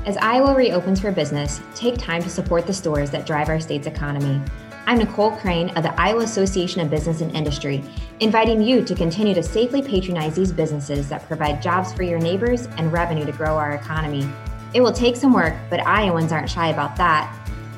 As 0.06 0.18
Iowa 0.18 0.54
reopens 0.54 1.00
for 1.00 1.12
business, 1.12 1.62
take 1.74 1.98
time 1.98 2.22
to 2.22 2.30
support 2.30 2.68
the 2.68 2.74
stores 2.74 3.10
that 3.10 3.26
drive 3.26 3.50
our 3.50 3.60
state's 3.60 3.88
economy. 3.88 4.40
I'm 4.88 5.00
Nicole 5.00 5.32
Crane 5.32 5.70
of 5.72 5.82
the 5.82 6.00
Iowa 6.00 6.22
Association 6.22 6.80
of 6.80 6.92
Business 6.92 7.22
and 7.22 7.36
Industry, 7.36 7.84
inviting 8.20 8.62
you 8.62 8.86
to 8.86 8.94
continue 8.94 9.34
to 9.34 9.42
safely 9.42 9.82
patronize 9.82 10.36
these 10.36 10.52
businesses 10.52 11.10
that 11.10 11.26
provide 11.26 11.60
jobs 11.60 11.92
for 11.92 12.04
your 12.04 12.20
neighbors 12.20 12.68
and 12.78 12.94
revenue 12.94 13.26
to 13.26 13.32
grow 13.32 13.58
our 13.58 13.72
economy. 13.72 14.30
It 14.76 14.82
will 14.82 14.92
take 14.92 15.16
some 15.16 15.34
work, 15.34 15.56
but 15.72 15.80
Iowans 15.88 16.32
aren't 16.32 16.52
shy 16.52 16.68
about 16.68 16.96
that. 16.98 17.36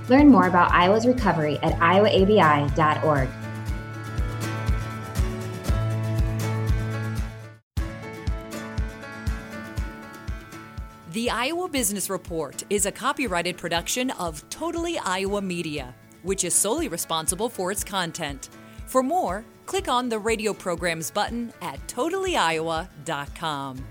Learn 0.10 0.28
more 0.28 0.48
about 0.48 0.72
Iowa's 0.74 1.08
recovery 1.08 1.58
at 1.64 1.80
iowaabi.org. 1.80 3.30
The 11.14 11.30
Iowa 11.30 11.70
Business 11.70 12.10
Report 12.10 12.66
is 12.70 12.86
a 12.86 12.92
copyrighted 12.92 13.56
production 13.56 14.12
of 14.12 14.48
Totally 14.50 15.00
Iowa 15.00 15.42
Media, 15.42 15.96
which 16.24 16.44
is 16.44 16.54
solely 16.54 16.88
responsible 16.88 17.50
for 17.50 17.72
its 17.72 17.84
content. 17.84 18.50
For 18.86 19.04
more, 19.04 19.44
click 19.66 19.88
on 19.88 20.10
the 20.10 20.20
radio 20.20 20.54
programs 20.54 21.12
button 21.12 21.54
at 21.62 21.86
totallyiowa.com. 21.88 23.86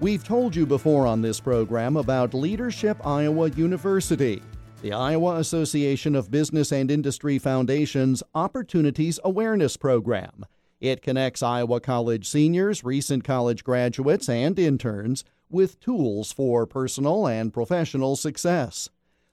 We've 0.00 0.24
told 0.24 0.56
you 0.56 0.66
before 0.66 1.06
on 1.06 1.22
this 1.22 1.38
program 1.38 1.96
about 1.96 2.34
Leadership 2.34 3.06
Iowa 3.06 3.50
University, 3.50 4.42
the 4.80 4.92
Iowa 4.92 5.36
Association 5.36 6.16
of 6.16 6.28
Business 6.28 6.72
and 6.72 6.90
Industry 6.90 7.38
Foundation's 7.38 8.20
Opportunities 8.34 9.20
Awareness 9.22 9.76
Program. 9.76 10.44
It 10.80 11.02
connects 11.02 11.40
Iowa 11.40 11.78
College 11.78 12.26
seniors, 12.26 12.82
recent 12.82 13.22
college 13.22 13.62
graduates, 13.62 14.28
and 14.28 14.58
interns 14.58 15.22
with 15.48 15.78
tools 15.78 16.32
for 16.32 16.66
personal 16.66 17.28
and 17.28 17.52
professional 17.52 18.16
success. 18.16 18.88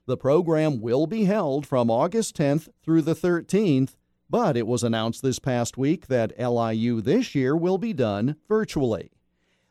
The 0.09 0.17
program 0.17 0.81
will 0.81 1.05
be 1.05 1.25
held 1.25 1.67
from 1.67 1.91
August 1.91 2.35
10th 2.35 2.69
through 2.81 3.03
the 3.03 3.13
13th, 3.13 3.91
but 4.27 4.57
it 4.57 4.65
was 4.65 4.83
announced 4.83 5.21
this 5.21 5.37
past 5.37 5.77
week 5.77 6.07
that 6.07 6.33
LIU 6.35 6.99
this 6.99 7.35
year 7.35 7.55
will 7.55 7.77
be 7.77 7.93
done 7.93 8.35
virtually. 8.47 9.11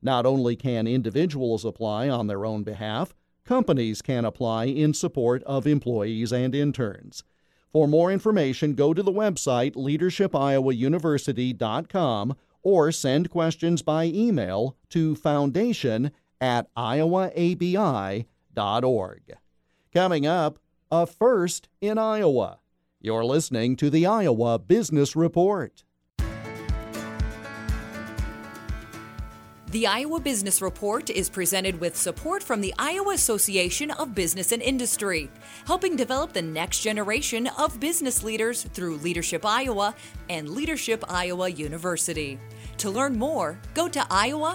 Not 0.01 0.25
only 0.25 0.55
can 0.55 0.87
individuals 0.87 1.63
apply 1.63 2.09
on 2.09 2.25
their 2.25 2.43
own 2.43 2.63
behalf, 2.63 3.13
companies 3.45 4.01
can 4.01 4.25
apply 4.25 4.65
in 4.65 4.95
support 4.95 5.43
of 5.43 5.67
employees 5.67 6.31
and 6.31 6.55
interns. 6.55 7.23
For 7.71 7.87
more 7.87 8.11
information, 8.11 8.73
go 8.73 8.95
to 8.95 9.03
the 9.03 9.11
website 9.11 9.75
leadershipiowauniversity.com 9.75 12.35
or 12.63 12.91
send 12.91 13.29
questions 13.29 13.81
by 13.81 14.05
email 14.05 14.75
to 14.89 15.15
foundation 15.15 16.11
at 16.41 16.73
iowaabi.org. 16.75 18.25
Coming 19.93 20.27
up, 20.27 20.59
a 20.91 21.05
first 21.05 21.69
in 21.81 21.97
Iowa. 21.97 22.59
You're 23.01 23.25
listening 23.25 23.75
to 23.77 23.89
the 23.89 24.05
Iowa 24.05 24.59
Business 24.59 25.15
Report. 25.15 25.83
The 29.71 29.85
Iowa 29.85 30.19
Business 30.19 30.63
Report 30.63 31.11
is 31.11 31.29
presented 31.29 31.79
with 31.79 31.95
support 31.95 32.41
from 32.41 32.59
the 32.59 32.73
Iowa 32.79 33.13
Association 33.13 33.91
of 33.91 34.15
Business 34.15 34.51
and 34.51 34.63
Industry, 34.63 35.29
helping 35.67 35.95
develop 35.95 36.33
the 36.33 36.41
next 36.41 36.79
generation 36.79 37.45
of 37.55 37.79
business 37.79 38.23
leaders 38.23 38.63
through 38.63 38.97
Leadership 38.97 39.45
Iowa 39.45 39.93
and 40.27 40.49
Leadership 40.49 41.03
Iowa 41.07 41.49
University. 41.49 42.39
To 42.77 42.89
learn 42.89 43.15
more, 43.15 43.59
go 43.75 43.88
to 43.88 43.99
iowaabi.org. 43.99 44.51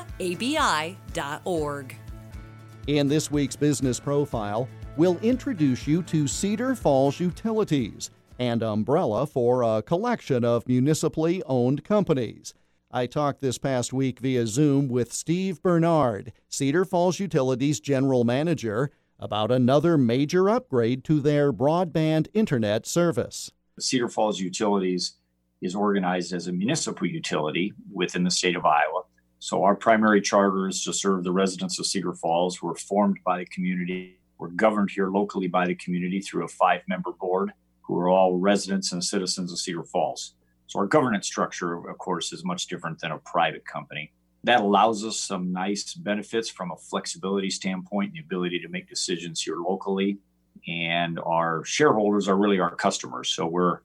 In 2.89 3.07
this 3.07 3.31
week's 3.31 3.55
business 3.55 4.01
profile, 4.01 4.69
we'll 4.97 5.19
introduce 5.19 5.87
you 5.87 6.03
to 6.03 6.27
Cedar 6.27 6.75
Falls 6.75 7.21
Utilities, 7.21 8.11
and 8.41 8.65
Umbrella 8.65 9.29
for 9.29 9.63
a 9.63 9.81
collection 9.81 10.45
of 10.45 10.67
municipally 10.67 11.41
owned 11.47 11.85
companies. 11.85 12.53
I 12.97 13.07
talked 13.07 13.41
this 13.41 13.59
past 13.59 13.93
week 13.93 14.21
via 14.21 14.47
Zoom 14.47 14.87
with 14.87 15.13
Steve 15.13 15.61
Bernard, 15.61 16.33
Cedar 16.49 16.85
Falls 16.85 17.19
Utilities 17.19 17.81
General 17.81 18.23
Manager, 18.23 18.93
about 19.19 19.51
another 19.51 19.99
major 19.99 20.49
upgrade 20.49 21.03
to 21.07 21.19
their 21.19 21.53
broadband 21.53 22.29
internet 22.35 22.87
service. 22.87 23.51
Cedar 23.81 24.09
Falls 24.09 24.39
Utilities 24.39 25.15
is 25.61 25.75
organized 25.75 26.33
as 26.33 26.47
a 26.47 26.53
municipal 26.53 27.09
utility 27.09 27.73
within 27.93 28.23
the 28.23 28.31
state 28.31 28.55
of 28.55 28.65
Iowa. 28.65 29.03
So 29.41 29.65
our 29.65 29.75
primary 29.75 30.21
charter 30.21 30.69
is 30.69 30.85
to 30.85 30.93
serve 30.93 31.25
the 31.25 31.33
residents 31.33 31.81
of 31.81 31.87
Cedar 31.87 32.15
Falls. 32.15 32.63
We're 32.63 32.77
formed 32.77 33.19
by 33.25 33.39
the 33.39 33.47
community. 33.47 34.21
We're 34.39 34.51
governed 34.51 34.91
here 34.93 35.09
locally 35.09 35.49
by 35.49 35.67
the 35.67 35.75
community 35.75 36.21
through 36.21 36.45
a 36.45 36.49
five 36.49 36.83
member 36.87 37.11
board 37.11 37.51
who 37.83 37.99
are 37.99 38.09
all 38.09 38.39
residents 38.39 38.93
and 38.93 39.03
citizens 39.03 39.51
of 39.51 39.59
Cedar 39.59 39.83
Falls. 39.83 40.37
So 40.67 40.79
our 40.81 40.87
governance 40.87 41.27
structure, 41.27 41.89
of 41.89 41.99
course, 41.99 42.33
is 42.33 42.45
much 42.45 42.67
different 42.67 43.01
than 43.01 43.13
a 43.13 43.19
private 43.19 43.67
company. 43.67 44.13
That 44.45 44.61
allows 44.61 45.05
us 45.05 45.19
some 45.19 45.53
nice 45.53 45.95
benefits 45.95 46.51
from 46.51 46.71
a 46.71 46.77
flexibility 46.77 47.51
standpoint, 47.51 48.13
the 48.13 48.21
ability 48.21 48.61
to 48.61 48.69
make 48.69 48.89
decisions 48.89 49.41
here 49.43 49.57
locally. 49.57 50.19
And 50.67 51.19
our 51.21 51.65
shareholders 51.65 52.29
are 52.29 52.37
really 52.37 52.61
our 52.61 52.75
customers. 52.75 53.31
So 53.31 53.47
we're 53.47 53.81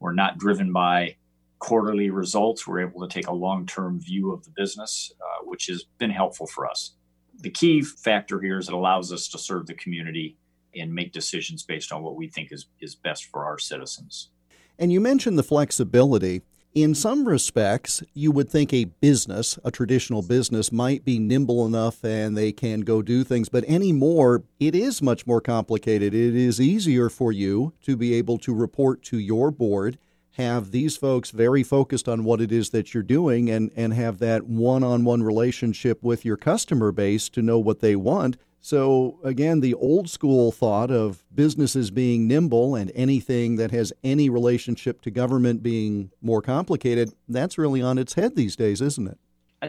we're 0.00 0.12
not 0.12 0.38
driven 0.38 0.72
by 0.72 1.16
quarterly 1.60 2.10
results. 2.10 2.66
We're 2.66 2.80
able 2.80 3.06
to 3.06 3.12
take 3.12 3.26
a 3.26 3.32
long-term 3.32 4.00
view 4.00 4.32
of 4.32 4.44
the 4.44 4.50
business, 4.50 5.12
uh, 5.20 5.44
which 5.44 5.66
has 5.68 5.84
been 5.98 6.10
helpful 6.10 6.46
for 6.46 6.68
us. 6.68 6.92
The 7.40 7.50
key 7.50 7.82
factor 7.82 8.40
here 8.40 8.58
is 8.58 8.68
it 8.68 8.74
allows 8.74 9.12
us 9.12 9.28
to 9.28 9.38
serve 9.38 9.66
the 9.66 9.74
community 9.74 10.36
and 10.76 10.92
make 10.92 11.12
decisions 11.12 11.62
based 11.62 11.90
on 11.90 12.02
what 12.02 12.16
we 12.16 12.28
think 12.28 12.52
is, 12.52 12.66
is 12.80 12.94
best 12.94 13.26
for 13.26 13.44
our 13.46 13.58
citizens. 13.58 14.30
And 14.78 14.92
you 14.92 15.00
mentioned 15.00 15.38
the 15.38 15.42
flexibility. 15.42 16.42
In 16.74 16.96
some 16.96 17.28
respects, 17.28 18.02
you 18.14 18.32
would 18.32 18.50
think 18.50 18.72
a 18.72 18.86
business, 18.86 19.60
a 19.64 19.70
traditional 19.70 20.22
business, 20.22 20.72
might 20.72 21.04
be 21.04 21.20
nimble 21.20 21.64
enough 21.64 22.04
and 22.04 22.36
they 22.36 22.50
can 22.50 22.80
go 22.80 23.00
do 23.00 23.22
things, 23.22 23.48
but 23.48 23.62
anymore, 23.64 24.42
it 24.58 24.74
is 24.74 25.00
much 25.00 25.24
more 25.24 25.40
complicated. 25.40 26.14
It 26.14 26.34
is 26.34 26.60
easier 26.60 27.08
for 27.08 27.30
you 27.30 27.74
to 27.82 27.96
be 27.96 28.14
able 28.14 28.38
to 28.38 28.52
report 28.52 29.04
to 29.04 29.18
your 29.18 29.52
board, 29.52 29.98
have 30.32 30.72
these 30.72 30.96
folks 30.96 31.30
very 31.30 31.62
focused 31.62 32.08
on 32.08 32.24
what 32.24 32.40
it 32.40 32.50
is 32.50 32.70
that 32.70 32.92
you're 32.92 33.04
doing, 33.04 33.48
and, 33.48 33.70
and 33.76 33.94
have 33.94 34.18
that 34.18 34.42
one 34.42 34.82
on 34.82 35.04
one 35.04 35.22
relationship 35.22 36.02
with 36.02 36.24
your 36.24 36.36
customer 36.36 36.90
base 36.90 37.28
to 37.28 37.40
know 37.40 37.60
what 37.60 37.78
they 37.78 37.94
want 37.94 38.36
so, 38.64 39.18
again, 39.22 39.60
the 39.60 39.74
old 39.74 40.08
school 40.08 40.50
thought 40.50 40.90
of 40.90 41.22
businesses 41.34 41.90
being 41.90 42.26
nimble 42.26 42.74
and 42.74 42.90
anything 42.94 43.56
that 43.56 43.72
has 43.72 43.92
any 44.02 44.30
relationship 44.30 45.02
to 45.02 45.10
government 45.10 45.62
being 45.62 46.12
more 46.22 46.40
complicated, 46.40 47.12
that's 47.28 47.58
really 47.58 47.82
on 47.82 47.98
its 47.98 48.14
head 48.14 48.36
these 48.36 48.56
days, 48.56 48.80
isn't 48.80 49.06
it? 49.06 49.18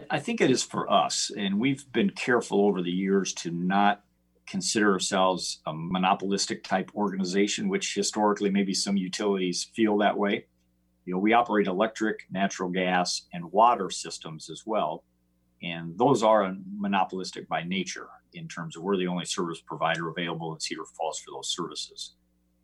I, 0.10 0.20
think 0.20 0.40
it 0.40 0.50
is 0.50 0.64
for 0.64 0.90
us. 0.90 1.30
And 1.38 1.60
we've 1.60 1.84
been 1.92 2.12
careful 2.12 2.62
over 2.62 2.82
the 2.82 2.90
years 2.90 3.34
to 3.34 3.52
not 3.52 4.02
consider 4.48 4.94
ourselves 4.94 5.60
a 5.68 5.74
monopolistic 5.76 6.64
type 6.64 6.90
organization, 6.96 7.68
which 7.68 7.96
historically 7.96 8.50
maybe 8.50 8.74
some 8.74 8.96
utilities 8.96 9.66
feel 9.76 9.98
that 9.98 10.18
way. 10.18 10.46
You 11.04 11.16
know, 11.16 11.20
we 11.20 11.34
operate 11.34 11.68
electric, 11.68 12.28
natural 12.32 12.70
gas, 12.70 13.24
and 13.34 13.52
water 13.52 13.90
systems 13.90 14.50
as 14.50 14.64
well. 14.66 15.04
And 15.64 15.98
those 15.98 16.24
are 16.24 16.56
monopolistic 16.78 17.48
by 17.48 17.64
nature 17.64 18.08
in 18.34 18.48
terms 18.48 18.76
of 18.76 18.84
we're 18.84 18.98
the 18.98 19.08
only 19.08 19.26
service 19.26 19.62
provider 19.66 20.10
available 20.10 20.54
in 20.54 20.60
Cedar 20.60 20.86
Falls 20.98 21.20
for 21.20 21.32
those 21.32 21.50
services. 21.50 22.16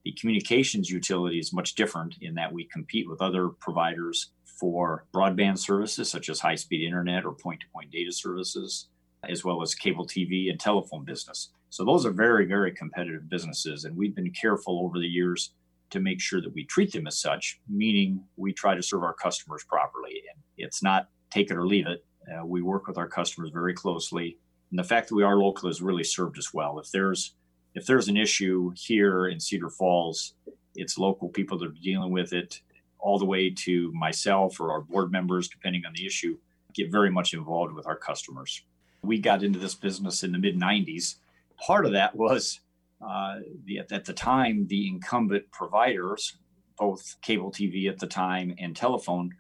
The 0.03 0.11
communications 0.13 0.89
utility 0.89 1.39
is 1.39 1.53
much 1.53 1.75
different 1.75 2.15
in 2.21 2.35
that 2.35 2.51
we 2.51 2.65
compete 2.65 3.07
with 3.09 3.21
other 3.21 3.49
providers 3.49 4.31
for 4.59 5.05
broadband 5.13 5.57
services 5.57 6.09
such 6.09 6.29
as 6.29 6.39
high 6.39 6.55
speed 6.55 6.85
internet 6.85 7.25
or 7.25 7.33
point 7.33 7.61
to 7.61 7.67
point 7.73 7.91
data 7.91 8.11
services, 8.11 8.89
as 9.27 9.43
well 9.43 9.61
as 9.61 9.75
cable 9.75 10.05
TV 10.05 10.49
and 10.49 10.59
telephone 10.59 11.05
business. 11.05 11.49
So 11.69 11.85
those 11.85 12.05
are 12.05 12.11
very, 12.11 12.45
very 12.45 12.71
competitive 12.71 13.29
businesses. 13.29 13.85
And 13.85 13.95
we've 13.95 14.15
been 14.15 14.31
careful 14.31 14.81
over 14.83 14.99
the 14.99 15.07
years 15.07 15.53
to 15.91 15.99
make 15.99 16.19
sure 16.19 16.41
that 16.41 16.53
we 16.53 16.65
treat 16.65 16.91
them 16.91 17.07
as 17.07 17.19
such, 17.19 17.59
meaning 17.69 18.23
we 18.35 18.53
try 18.53 18.75
to 18.75 18.83
serve 18.83 19.03
our 19.03 19.13
customers 19.13 19.63
properly. 19.67 20.21
And 20.33 20.43
it's 20.57 20.81
not 20.81 21.09
take 21.29 21.51
it 21.51 21.57
or 21.57 21.65
leave 21.65 21.87
it. 21.87 22.03
Uh, 22.31 22.45
we 22.45 22.61
work 22.61 22.87
with 22.87 22.97
our 22.97 23.07
customers 23.07 23.49
very 23.51 23.73
closely. 23.73 24.37
And 24.69 24.79
the 24.79 24.83
fact 24.83 25.09
that 25.09 25.15
we 25.15 25.23
are 25.23 25.37
local 25.37 25.67
has 25.67 25.81
really 25.81 26.03
served 26.03 26.37
us 26.37 26.53
well. 26.53 26.79
If 26.79 26.91
there's 26.91 27.33
if 27.73 27.85
there's 27.85 28.09
an 28.09 28.17
issue 28.17 28.73
here 28.75 29.27
in 29.27 29.39
Cedar 29.39 29.69
Falls, 29.69 30.33
it's 30.75 30.97
local 30.97 31.29
people 31.29 31.57
that 31.59 31.69
are 31.69 31.75
dealing 31.81 32.11
with 32.11 32.33
it, 32.33 32.61
all 32.99 33.17
the 33.17 33.25
way 33.25 33.49
to 33.49 33.91
myself 33.93 34.59
or 34.59 34.71
our 34.71 34.81
board 34.81 35.11
members, 35.11 35.47
depending 35.47 35.85
on 35.85 35.93
the 35.93 36.05
issue, 36.05 36.37
get 36.73 36.91
very 36.91 37.09
much 37.09 37.33
involved 37.33 37.73
with 37.73 37.87
our 37.87 37.95
customers. 37.95 38.61
We 39.03 39.19
got 39.19 39.43
into 39.43 39.57
this 39.57 39.75
business 39.75 40.23
in 40.23 40.31
the 40.31 40.37
mid 40.37 40.59
90s. 40.59 41.15
Part 41.57 41.85
of 41.85 41.93
that 41.93 42.15
was 42.15 42.59
uh, 43.01 43.39
the, 43.65 43.79
at 43.79 44.05
the 44.05 44.13
time, 44.13 44.67
the 44.67 44.87
incumbent 44.87 45.51
providers, 45.51 46.37
both 46.77 47.15
cable 47.21 47.51
TV 47.51 47.89
at 47.89 47.99
the 47.99 48.07
time 48.07 48.53
and 48.59 48.75
telephone, 48.75 49.31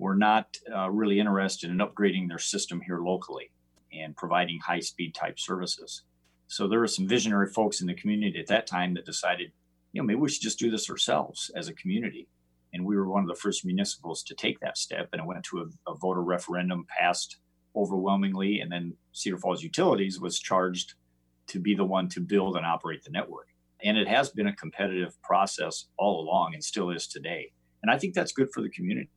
were 0.00 0.16
not 0.16 0.56
uh, 0.74 0.90
really 0.90 1.20
interested 1.20 1.70
in 1.70 1.76
upgrading 1.76 2.26
their 2.26 2.38
system 2.38 2.80
here 2.80 3.00
locally 3.00 3.50
and 3.92 4.16
providing 4.16 4.58
high 4.58 4.80
speed 4.80 5.14
type 5.14 5.38
services. 5.38 6.02
So 6.46 6.66
there 6.66 6.80
were 6.80 6.88
some 6.88 7.06
visionary 7.06 7.48
folks 7.48 7.82
in 7.82 7.86
the 7.86 7.94
community 7.94 8.40
at 8.40 8.46
that 8.46 8.66
time 8.66 8.94
that 8.94 9.04
decided, 9.04 9.52
you 9.92 10.00
know, 10.00 10.06
maybe 10.06 10.18
we 10.18 10.30
should 10.30 10.42
just 10.42 10.58
do 10.58 10.70
this 10.70 10.88
ourselves 10.88 11.50
as 11.54 11.68
a 11.68 11.74
community. 11.74 12.26
And 12.72 12.84
we 12.84 12.96
were 12.96 13.08
one 13.08 13.22
of 13.22 13.28
the 13.28 13.34
first 13.34 13.66
municipals 13.66 14.22
to 14.22 14.34
take 14.34 14.58
that 14.60 14.78
step. 14.78 15.10
And 15.12 15.20
it 15.20 15.26
went 15.26 15.44
to 15.44 15.60
a, 15.60 15.90
a 15.90 15.94
voter 15.94 16.22
referendum, 16.22 16.86
passed 16.98 17.36
overwhelmingly. 17.76 18.60
And 18.60 18.72
then 18.72 18.94
Cedar 19.12 19.36
Falls 19.36 19.62
Utilities 19.62 20.18
was 20.18 20.40
charged 20.40 20.94
to 21.48 21.60
be 21.60 21.74
the 21.74 21.84
one 21.84 22.08
to 22.08 22.20
build 22.20 22.56
and 22.56 22.64
operate 22.64 23.04
the 23.04 23.10
network. 23.10 23.48
And 23.84 23.98
it 23.98 24.08
has 24.08 24.30
been 24.30 24.46
a 24.46 24.56
competitive 24.56 25.20
process 25.22 25.86
all 25.98 26.20
along 26.20 26.54
and 26.54 26.64
still 26.64 26.90
is 26.90 27.06
today. 27.06 27.52
And 27.82 27.90
I 27.90 27.98
think 27.98 28.14
that's 28.14 28.32
good 28.32 28.50
for 28.52 28.62
the 28.62 28.70
community. 28.70 29.10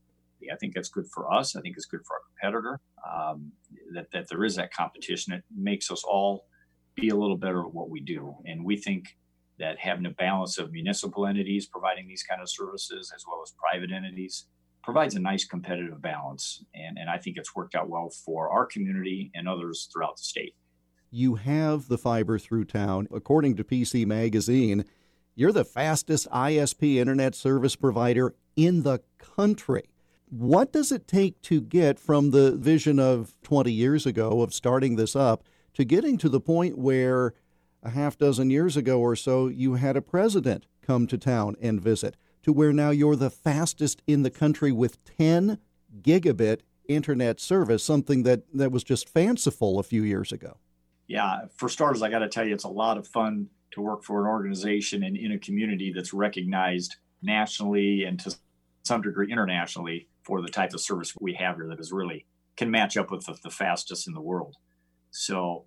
I 0.52 0.56
think 0.56 0.74
that's 0.74 0.90
good 0.90 1.08
for 1.14 1.32
us. 1.32 1.56
I 1.56 1.62
think 1.62 1.76
it's 1.76 1.86
good 1.86 2.02
for 2.06 2.16
our 2.16 2.22
competitor 2.28 2.80
um, 3.10 3.52
that, 3.94 4.08
that 4.12 4.28
there 4.30 4.44
is 4.44 4.56
that 4.56 4.74
competition. 4.74 5.34
It 5.34 5.44
makes 5.56 5.92
us 5.92 6.04
all 6.04 6.46
be 6.96 7.10
a 7.10 7.16
little 7.16 7.38
better 7.38 7.62
at 7.62 7.74
what 7.74 7.90
we 7.90 8.00
do. 8.02 8.36
And 8.46 8.64
we 8.64 8.78
think 8.78 9.06
that 9.60 9.80
having 9.80 10.06
a 10.06 10.12
balance 10.12 10.58
of 10.58 10.72
municipal 10.72 11.28
entities 11.28 11.68
providing 11.68 12.08
these 12.08 12.24
kind 12.24 12.42
of 12.42 12.50
services 12.50 13.12
as 13.16 13.24
well 13.28 13.42
as 13.44 13.54
private 13.58 13.92
entities 13.92 14.46
provides 14.84 15.16
a 15.16 15.20
nice 15.20 15.46
competitive 15.46 16.02
balance. 16.02 16.64
And, 16.76 16.98
and 16.98 17.10
I 17.10 17.18
think 17.18 17.38
it's 17.38 17.56
worked 17.56 17.76
out 17.76 17.90
well 17.90 18.10
for 18.10 18.50
our 18.52 18.66
community 18.66 19.32
and 19.34 19.48
others 19.48 19.90
throughout 19.92 20.18
the 20.18 20.24
state. 20.24 20.56
You 21.10 21.36
have 21.36 21.88
the 21.88 21.98
fiber 21.98 22.40
through 22.40 22.66
town. 22.66 23.08
According 23.14 23.56
to 23.58 23.64
PC 23.64 24.06
Magazine, 24.06 24.84
you're 25.36 25.52
the 25.52 25.66
fastest 25.66 26.28
ISP 26.32 26.96
internet 26.96 27.36
service 27.36 27.76
provider 27.76 28.36
in 28.56 28.84
the 28.84 29.00
country. 29.18 29.84
What 30.36 30.74
does 30.74 30.92
it 30.92 31.08
take 31.08 31.40
to 31.44 31.62
get 31.62 32.00
from 32.00 32.32
the 32.32 32.54
vision 32.54 32.98
of 32.98 33.36
20 33.44 33.72
years 33.72 34.08
ago 34.08 34.42
of 34.42 34.52
starting 34.52 34.96
this 34.96 35.16
up 35.16 35.44
to 35.76 35.86
getting 35.86 36.18
to 36.18 36.28
the 36.28 36.40
point 36.40 36.76
where 36.76 37.36
a 37.84 37.92
half 37.92 38.18
dozen 38.18 38.50
years 38.50 38.76
ago 38.76 39.00
or 39.00 39.16
so 39.16 39.48
you 39.48 39.76
had 39.76 39.96
a 39.96 40.02
president 40.02 40.66
come 40.82 41.06
to 41.06 41.20
town 41.20 41.56
and 41.62 41.80
visit, 41.80 42.18
to 42.42 42.52
where 42.52 42.74
now 42.74 42.90
you're 42.90 43.16
the 43.16 43.30
fastest 43.30 44.02
in 44.08 44.24
the 44.24 44.32
country 44.32 44.72
with 44.72 45.04
10 45.20 45.60
gigabit 46.02 46.62
internet 46.88 47.40
service, 47.40 47.84
something 47.84 48.24
that, 48.24 48.42
that 48.56 48.72
was 48.72 48.84
just 48.84 49.08
fanciful 49.08 49.78
a 49.78 49.84
few 49.84 50.02
years 50.02 50.32
ago. 50.32 50.58
Yeah, 51.06 51.42
for 51.56 51.70
starters, 51.70 52.02
I 52.02 52.10
got 52.10 52.20
to 52.20 52.28
tell 52.28 52.48
you, 52.48 52.56
it's 52.56 52.64
a 52.64 52.70
lot 52.70 52.98
of 52.98 53.08
fun 53.08 53.50
to 53.74 53.82
work 53.82 54.04
for 54.04 54.22
an 54.22 54.28
organization 54.28 55.04
and 55.04 55.16
in 55.16 55.34
a 55.34 55.38
community 55.38 55.94
that's 55.94 56.12
recognized 56.12 56.96
nationally 57.22 58.06
and 58.06 58.20
to 58.22 58.36
some 58.82 59.04
degree 59.04 59.32
internationally 59.32 60.08
for 60.24 60.42
the 60.42 60.48
type 60.48 60.74
of 60.74 60.82
service 60.82 61.14
we 61.20 61.34
have 61.34 61.56
here 61.56 61.68
that 61.68 61.80
is 61.80 61.92
really 61.92 62.26
can 62.56 62.70
match 62.70 62.98
up 62.98 63.12
with 63.12 63.26
the, 63.26 63.36
the 63.44 63.50
fastest 63.50 64.08
in 64.08 64.14
the 64.14 64.22
world. 64.22 64.56
So 65.12 65.66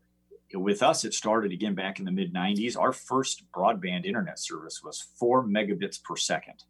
with 0.55 0.83
us, 0.83 1.05
it 1.05 1.15
started 1.15 1.53
again 1.53 1.75
back 1.75 1.99
in 1.99 2.05
the 2.05 2.13
mid 2.13 2.33
90s. 2.33 2.79
Our 2.79 2.93
first 2.93 3.45
broadband 3.53 4.07
internet 4.07 4.39
service 4.39 4.83
was 4.83 5.09
four 5.19 5.47
megabits 5.47 6.03
per 6.03 6.17
second. 6.17 6.65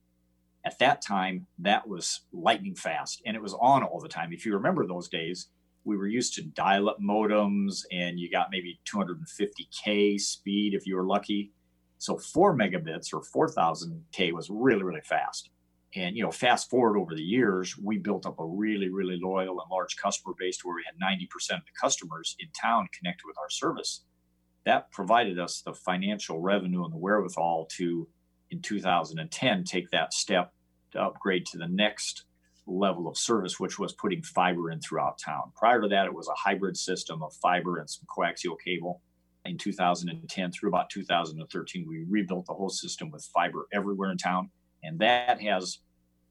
At 0.64 0.78
that 0.80 1.00
time, 1.00 1.46
that 1.60 1.86
was 1.86 2.22
lightning 2.32 2.74
fast 2.74 3.22
and 3.24 3.36
it 3.36 3.42
was 3.42 3.54
on 3.54 3.84
all 3.84 4.00
the 4.00 4.08
time. 4.08 4.32
If 4.32 4.44
you 4.44 4.54
remember 4.54 4.86
those 4.86 5.08
days, 5.08 5.48
we 5.84 5.96
were 5.96 6.08
used 6.08 6.34
to 6.34 6.42
dial 6.42 6.88
up 6.88 6.98
modems 7.00 7.84
and 7.92 8.18
you 8.18 8.28
got 8.28 8.48
maybe 8.50 8.80
250K 8.92 10.20
speed 10.20 10.74
if 10.74 10.86
you 10.86 10.96
were 10.96 11.06
lucky. 11.06 11.52
So 11.98 12.18
four 12.18 12.56
megabits 12.56 13.14
or 13.14 13.22
4000K 13.22 14.32
was 14.32 14.50
really, 14.50 14.82
really 14.82 15.00
fast. 15.02 15.50
And 15.96 16.14
you 16.14 16.22
know, 16.22 16.30
fast 16.30 16.68
forward 16.68 16.98
over 16.98 17.14
the 17.14 17.22
years, 17.22 17.74
we 17.82 17.96
built 17.96 18.26
up 18.26 18.38
a 18.38 18.44
really, 18.44 18.90
really 18.90 19.18
loyal 19.18 19.60
and 19.60 19.70
large 19.70 19.96
customer 19.96 20.34
base 20.38 20.58
to 20.58 20.68
where 20.68 20.76
we 20.76 20.84
had 20.84 21.00
90% 21.00 21.56
of 21.56 21.64
the 21.64 21.72
customers 21.80 22.36
in 22.38 22.48
town 22.60 22.86
connected 22.96 23.24
with 23.26 23.38
our 23.38 23.48
service. 23.48 24.04
That 24.66 24.90
provided 24.90 25.38
us 25.38 25.62
the 25.62 25.72
financial 25.72 26.38
revenue 26.38 26.84
and 26.84 26.92
the 26.92 26.98
wherewithal 26.98 27.68
to, 27.76 28.06
in 28.50 28.60
2010, 28.60 29.64
take 29.64 29.90
that 29.90 30.12
step 30.12 30.52
to 30.92 31.00
upgrade 31.00 31.46
to 31.46 31.58
the 31.58 31.68
next 31.68 32.24
level 32.66 33.08
of 33.08 33.16
service, 33.16 33.58
which 33.58 33.78
was 33.78 33.94
putting 33.94 34.22
fiber 34.22 34.70
in 34.70 34.80
throughout 34.80 35.18
town. 35.18 35.52
Prior 35.56 35.80
to 35.80 35.88
that, 35.88 36.04
it 36.04 36.14
was 36.14 36.28
a 36.28 36.34
hybrid 36.36 36.76
system 36.76 37.22
of 37.22 37.32
fiber 37.40 37.78
and 37.78 37.88
some 37.88 38.04
coaxial 38.14 38.56
cable. 38.62 39.00
In 39.46 39.56
2010 39.56 40.52
through 40.52 40.68
about 40.68 40.90
2013, 40.90 41.86
we 41.88 42.04
rebuilt 42.10 42.46
the 42.46 42.52
whole 42.52 42.68
system 42.68 43.10
with 43.10 43.24
fiber 43.32 43.66
everywhere 43.72 44.10
in 44.10 44.18
town. 44.18 44.50
And 44.82 44.98
that 44.98 45.40
has 45.40 45.78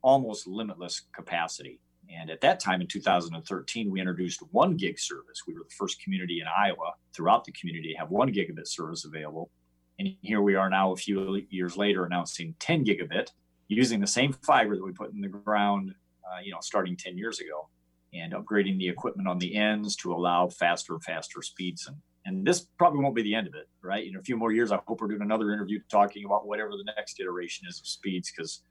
almost 0.05 0.45
limitless 0.45 1.01
capacity. 1.15 1.79
And 2.15 2.29
at 2.29 2.39
that 2.41 2.59
time 2.59 2.79
in 2.79 2.87
2013, 2.87 3.89
we 3.89 3.99
introduced 3.99 4.39
one 4.51 4.77
gig 4.77 4.99
service. 4.99 5.41
We 5.47 5.55
were 5.55 5.65
the 5.67 5.75
first 5.75 5.99
community 5.99 6.39
in 6.39 6.47
Iowa 6.47 6.93
throughout 7.15 7.43
the 7.43 7.51
community 7.53 7.91
to 7.91 7.97
have 7.97 8.11
one 8.11 8.31
gigabit 8.31 8.67
service 8.67 9.03
available. 9.03 9.49
And 9.97 10.09
here 10.21 10.43
we 10.43 10.53
are 10.53 10.69
now, 10.69 10.91
a 10.91 10.95
few 10.95 11.41
years 11.49 11.75
later, 11.75 12.05
announcing 12.05 12.53
10 12.59 12.85
gigabit 12.85 13.29
using 13.67 13.99
the 13.99 14.05
same 14.05 14.31
fiber 14.45 14.75
that 14.75 14.85
we 14.85 14.91
put 14.91 15.11
in 15.11 15.21
the 15.21 15.27
ground, 15.27 15.95
uh, 16.23 16.39
you 16.39 16.51
know, 16.51 16.59
starting 16.61 16.95
10 16.95 17.17
years 17.17 17.39
ago, 17.39 17.67
and 18.13 18.33
upgrading 18.33 18.77
the 18.77 18.87
equipment 18.87 19.27
on 19.27 19.39
the 19.39 19.55
ends 19.55 19.95
to 19.95 20.13
allow 20.13 20.47
faster 20.47 20.93
and 20.93 21.03
faster 21.03 21.41
speeds. 21.41 21.87
And 21.87 21.97
and 22.27 22.45
this 22.45 22.67
probably 22.79 23.01
won't 23.01 23.15
be 23.15 23.21
the 23.21 23.35
end 23.35 23.47
of 23.47 23.53
it, 23.53 23.69
right? 23.83 24.05
In 24.05 24.15
a 24.15 24.21
few 24.21 24.35
more 24.35 24.51
years, 24.51 24.71
I 24.71 24.79
hope 24.87 24.99
we're 24.99 25.07
doing 25.07 25.21
another 25.21 25.51
interview 25.51 25.79
talking 25.91 26.25
about 26.25 26.47
whatever 26.47 26.71
the 26.71 26.91
next 26.97 27.19
iteration 27.19 27.67
is 27.69 27.79
of 27.79 27.85
speeds, 27.85 28.31
because 28.35 28.63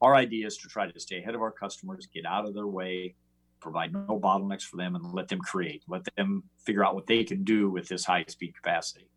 our 0.00 0.14
idea 0.14 0.46
is 0.46 0.56
to 0.58 0.68
try 0.68 0.90
to 0.90 1.00
stay 1.00 1.18
ahead 1.18 1.34
of 1.34 1.42
our 1.42 1.50
customers, 1.50 2.08
get 2.12 2.24
out 2.26 2.46
of 2.46 2.54
their 2.54 2.66
way, 2.66 3.14
provide 3.60 3.92
no 3.92 4.18
bottlenecks 4.18 4.62
for 4.62 4.76
them, 4.76 4.94
and 4.94 5.12
let 5.12 5.28
them 5.28 5.40
create, 5.40 5.82
let 5.88 6.02
them 6.16 6.42
figure 6.64 6.84
out 6.84 6.94
what 6.94 7.06
they 7.06 7.24
can 7.24 7.44
do 7.44 7.70
with 7.70 7.88
this 7.88 8.04
high 8.04 8.24
speed 8.28 8.54
capacity. 8.54 9.08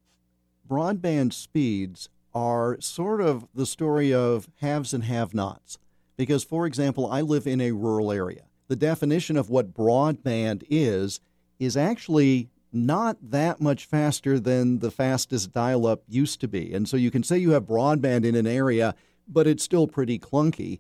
Broadband 0.68 1.34
speeds 1.34 2.10
are 2.34 2.80
sort 2.80 3.22
of 3.22 3.48
the 3.54 3.66
story 3.66 4.14
of 4.14 4.50
haves 4.62 4.94
and 4.94 5.04
have 5.04 5.34
nots. 5.34 5.78
Because, 6.18 6.44
for 6.44 6.66
example, 6.66 7.10
I 7.12 7.22
live 7.22 7.48
in 7.48 7.60
a 7.60 7.72
rural 7.72 8.12
area. 8.12 8.44
The 8.68 8.76
definition 8.76 9.38
of 9.38 9.50
what 9.50 9.74
broadband 9.74 10.64
is 10.70 11.20
is 11.60 11.76
actually 11.76 12.50
not 12.72 13.18
that 13.22 13.62
much 13.62 13.86
faster 13.86 14.40
than 14.40 14.80
the 14.80 14.92
fastest 14.92 15.54
dial 15.54 15.86
up 15.86 16.04
used 16.08 16.42
to 16.42 16.48
be. 16.48 16.74
And 16.74 16.88
so 16.90 16.98
you 16.98 17.12
can 17.12 17.24
say 17.24 17.38
you 17.38 17.52
have 17.52 17.64
broadband 17.64 18.26
in 18.26 18.36
an 18.36 18.48
area 18.48 18.96
but 19.34 19.48
it's 19.48 19.64
still 19.64 19.88
pretty 19.88 20.20
clunky. 20.20 20.80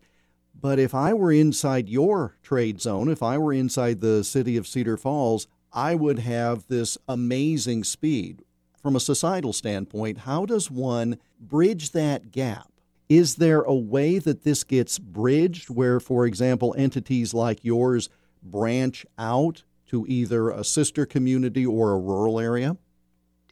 But 0.53 0.79
if 0.79 0.93
I 0.93 1.13
were 1.13 1.31
inside 1.31 1.89
your 1.89 2.37
trade 2.43 2.79
zone, 2.79 3.09
if 3.09 3.23
I 3.23 3.37
were 3.37 3.51
inside 3.51 3.99
the 3.99 4.23
city 4.23 4.55
of 4.55 4.67
Cedar 4.67 4.97
Falls, 4.97 5.47
I 5.73 5.95
would 5.95 6.19
have 6.19 6.67
this 6.67 6.97
amazing 7.07 7.83
speed. 7.83 8.43
From 8.81 8.95
a 8.95 9.01
societal 9.01 9.53
standpoint, 9.53 10.19
how 10.19 10.45
does 10.45 10.69
one 10.69 11.17
bridge 11.39 11.91
that 11.91 12.31
gap? 12.31 12.71
Is 13.09 13.35
there 13.35 13.61
a 13.61 13.73
way 13.73 14.19
that 14.19 14.43
this 14.43 14.63
gets 14.63 14.99
bridged 14.99 15.69
where, 15.69 15.99
for 15.99 16.25
example, 16.25 16.75
entities 16.77 17.33
like 17.33 17.63
yours 17.63 18.09
branch 18.41 19.05
out 19.17 19.63
to 19.87 20.05
either 20.07 20.49
a 20.49 20.63
sister 20.63 21.05
community 21.05 21.65
or 21.65 21.91
a 21.91 21.99
rural 21.99 22.39
area? 22.39 22.77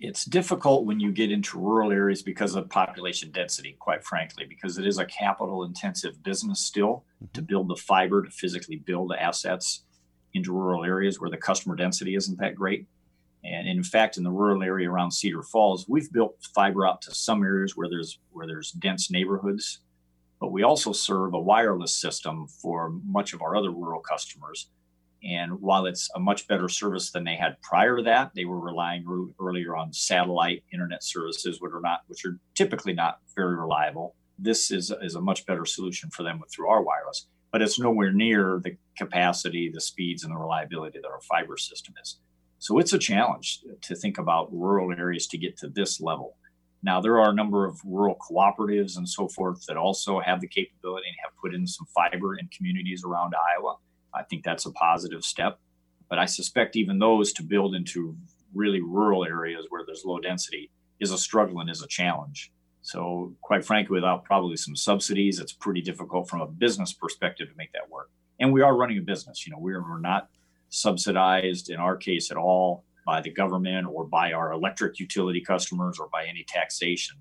It's 0.01 0.25
difficult 0.25 0.85
when 0.85 0.99
you 0.99 1.11
get 1.11 1.31
into 1.31 1.59
rural 1.59 1.91
areas 1.91 2.23
because 2.23 2.55
of 2.55 2.67
population 2.69 3.31
density, 3.31 3.77
quite 3.79 4.03
frankly, 4.03 4.45
because 4.49 4.79
it 4.79 4.87
is 4.87 4.97
a 4.97 5.05
capital 5.05 5.63
intensive 5.63 6.23
business 6.23 6.59
still 6.59 7.05
mm-hmm. 7.23 7.31
to 7.33 7.41
build 7.43 7.69
the 7.69 7.75
fiber, 7.75 8.23
to 8.23 8.31
physically 8.31 8.77
build 8.77 9.13
assets 9.13 9.83
into 10.33 10.51
rural 10.51 10.83
areas 10.83 11.19
where 11.19 11.29
the 11.29 11.37
customer 11.37 11.75
density 11.75 12.15
isn't 12.15 12.39
that 12.39 12.55
great. 12.55 12.87
And 13.43 13.67
in 13.67 13.83
fact, 13.83 14.17
in 14.17 14.23
the 14.23 14.31
rural 14.31 14.63
area 14.63 14.89
around 14.89 15.11
Cedar 15.11 15.43
Falls, 15.43 15.85
we've 15.87 16.11
built 16.11 16.35
fiber 16.55 16.85
out 16.85 17.03
to 17.03 17.13
some 17.13 17.43
areas 17.43 17.77
where 17.77 17.89
there's 17.89 18.19
where 18.31 18.47
there's 18.47 18.71
dense 18.71 19.11
neighborhoods, 19.11 19.81
but 20.39 20.51
we 20.51 20.63
also 20.63 20.93
serve 20.93 21.35
a 21.35 21.39
wireless 21.39 21.95
system 21.95 22.47
for 22.47 22.91
much 23.05 23.33
of 23.33 23.41
our 23.43 23.55
other 23.55 23.71
rural 23.71 24.01
customers. 24.01 24.69
And 25.23 25.61
while 25.61 25.85
it's 25.85 26.09
a 26.15 26.19
much 26.19 26.47
better 26.47 26.67
service 26.67 27.11
than 27.11 27.23
they 27.23 27.35
had 27.35 27.61
prior 27.61 27.97
to 27.97 28.03
that, 28.03 28.31
they 28.35 28.45
were 28.45 28.59
relying 28.59 29.05
re- 29.05 29.31
earlier 29.39 29.75
on 29.75 29.93
satellite 29.93 30.63
internet 30.73 31.03
services, 31.03 31.61
which 31.61 31.71
are 31.73 31.81
not 31.81 32.01
which 32.07 32.25
are 32.25 32.39
typically 32.55 32.93
not 32.93 33.19
very 33.35 33.55
reliable. 33.55 34.15
This 34.39 34.71
is 34.71 34.91
is 35.01 35.15
a 35.15 35.21
much 35.21 35.45
better 35.45 35.65
solution 35.65 36.09
for 36.09 36.23
them 36.23 36.41
through 36.51 36.69
our 36.69 36.81
wireless, 36.81 37.27
but 37.51 37.61
it's 37.61 37.79
nowhere 37.79 38.11
near 38.11 38.59
the 38.63 38.77
capacity, 38.97 39.69
the 39.71 39.81
speeds, 39.81 40.23
and 40.23 40.33
the 40.33 40.39
reliability 40.39 40.99
that 41.01 41.07
our 41.07 41.21
fiber 41.21 41.57
system 41.57 41.93
is. 42.01 42.19
So 42.57 42.79
it's 42.79 42.93
a 42.93 42.99
challenge 42.99 43.61
to 43.81 43.95
think 43.95 44.17
about 44.17 44.51
rural 44.51 44.91
areas 44.91 45.27
to 45.27 45.37
get 45.37 45.57
to 45.57 45.67
this 45.67 45.99
level. 46.01 46.37
Now, 46.83 46.99
there 46.99 47.19
are 47.19 47.29
a 47.29 47.33
number 47.33 47.65
of 47.65 47.79
rural 47.85 48.15
cooperatives 48.15 48.97
and 48.97 49.07
so 49.07 49.27
forth 49.27 49.65
that 49.67 49.77
also 49.77 50.19
have 50.19 50.41
the 50.41 50.47
capability 50.47 51.07
and 51.07 51.17
have 51.23 51.31
put 51.39 51.53
in 51.53 51.67
some 51.67 51.85
fiber 51.93 52.37
in 52.37 52.49
communities 52.55 53.03
around 53.05 53.33
Iowa. 53.35 53.75
I 54.13 54.23
think 54.23 54.43
that's 54.43 54.65
a 54.65 54.71
positive 54.71 55.23
step. 55.23 55.59
But 56.09 56.19
I 56.19 56.25
suspect 56.25 56.75
even 56.75 56.99
those 56.99 57.31
to 57.33 57.43
build 57.43 57.73
into 57.75 58.15
really 58.53 58.81
rural 58.81 59.23
areas 59.23 59.65
where 59.69 59.83
there's 59.85 60.03
low 60.05 60.19
density 60.19 60.69
is 60.99 61.11
a 61.11 61.17
struggle 61.17 61.59
and 61.59 61.69
is 61.69 61.81
a 61.81 61.87
challenge. 61.87 62.51
So, 62.81 63.33
quite 63.41 63.63
frankly, 63.63 63.95
without 63.95 64.25
probably 64.25 64.57
some 64.57 64.75
subsidies, 64.75 65.39
it's 65.39 65.53
pretty 65.53 65.81
difficult 65.81 66.27
from 66.27 66.41
a 66.41 66.47
business 66.47 66.93
perspective 66.93 67.49
to 67.49 67.55
make 67.55 67.71
that 67.73 67.89
work. 67.89 68.09
And 68.39 68.51
we 68.51 68.61
are 68.61 68.75
running 68.75 68.97
a 68.97 69.01
business. 69.01 69.45
You 69.45 69.51
know, 69.51 69.59
we're, 69.59 69.81
we're 69.81 69.99
not 69.99 70.29
subsidized 70.69 71.69
in 71.69 71.79
our 71.79 71.95
case 71.95 72.31
at 72.31 72.37
all 72.37 72.83
by 73.05 73.21
the 73.21 73.31
government 73.31 73.87
or 73.87 74.05
by 74.05 74.31
our 74.33 74.51
electric 74.51 74.99
utility 74.99 75.41
customers 75.41 75.99
or 75.99 76.09
by 76.11 76.25
any 76.25 76.43
taxation. 76.47 77.17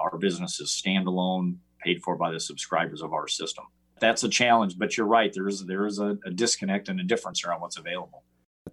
Our 0.00 0.18
business 0.18 0.60
is 0.60 0.70
standalone, 0.70 1.56
paid 1.82 2.02
for 2.02 2.16
by 2.16 2.32
the 2.32 2.40
subscribers 2.40 3.00
of 3.02 3.12
our 3.12 3.28
system. 3.28 3.64
That's 4.00 4.24
a 4.24 4.28
challenge, 4.28 4.78
but 4.78 4.96
you're 4.96 5.06
right. 5.06 5.32
There 5.32 5.48
is 5.48 5.64
there 5.64 5.86
is 5.86 5.98
a, 5.98 6.18
a 6.24 6.30
disconnect 6.30 6.88
and 6.88 7.00
a 7.00 7.04
difference 7.04 7.44
around 7.44 7.60
what's 7.60 7.78
available. 7.78 8.22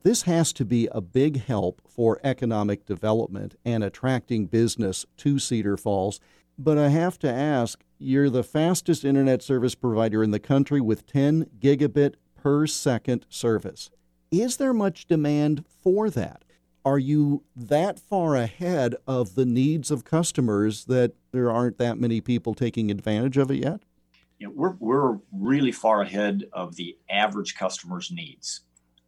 This 0.04 0.24
has 0.24 0.52
to 0.54 0.66
be 0.66 0.90
a 0.92 1.02
big 1.02 1.46
help 1.46 1.82
for 1.88 2.20
economic 2.24 2.86
development 2.86 3.56
and 3.64 3.84
attracting 3.84 4.48
business 4.48 5.06
to 5.18 5.40
Cedar 5.40 5.78
Falls. 5.78 6.20
But 6.58 6.78
I 6.78 6.90
have 6.90 7.18
to 7.20 7.32
ask, 7.32 7.84
you're 8.00 8.30
the 8.30 8.44
fastest 8.44 9.06
internet 9.06 9.42
service 9.42 9.76
provider 9.76 10.22
in 10.22 10.32
the 10.32 10.40
country 10.40 10.82
with 10.82 11.08
10 11.08 11.46
gigabit 11.60 12.16
per 12.36 12.68
second 12.68 13.26
service. 13.30 13.90
Is 14.30 14.58
there 14.58 14.74
much 14.74 15.08
demand 15.08 15.64
for 15.82 16.10
that? 16.10 16.44
Are 16.84 17.00
you 17.00 17.44
that 17.56 17.98
far 17.98 18.36
ahead 18.36 18.96
of 19.08 19.36
the 19.36 19.46
needs 19.46 19.90
of 19.90 20.04
customers 20.04 20.86
that 20.86 21.14
there 21.32 21.50
aren't 21.50 21.78
that 21.78 21.98
many 21.98 22.20
people 22.20 22.54
taking 22.54 22.92
advantage 22.92 23.38
of 23.38 23.50
it 23.52 23.64
yet? 23.64 23.84
You 24.44 24.50
know, 24.50 24.56
we're, 24.58 24.76
we're 24.82 25.20
really 25.32 25.72
far 25.72 26.02
ahead 26.02 26.44
of 26.52 26.76
the 26.76 26.98
average 27.10 27.56
customer's 27.56 28.12
needs. 28.12 28.60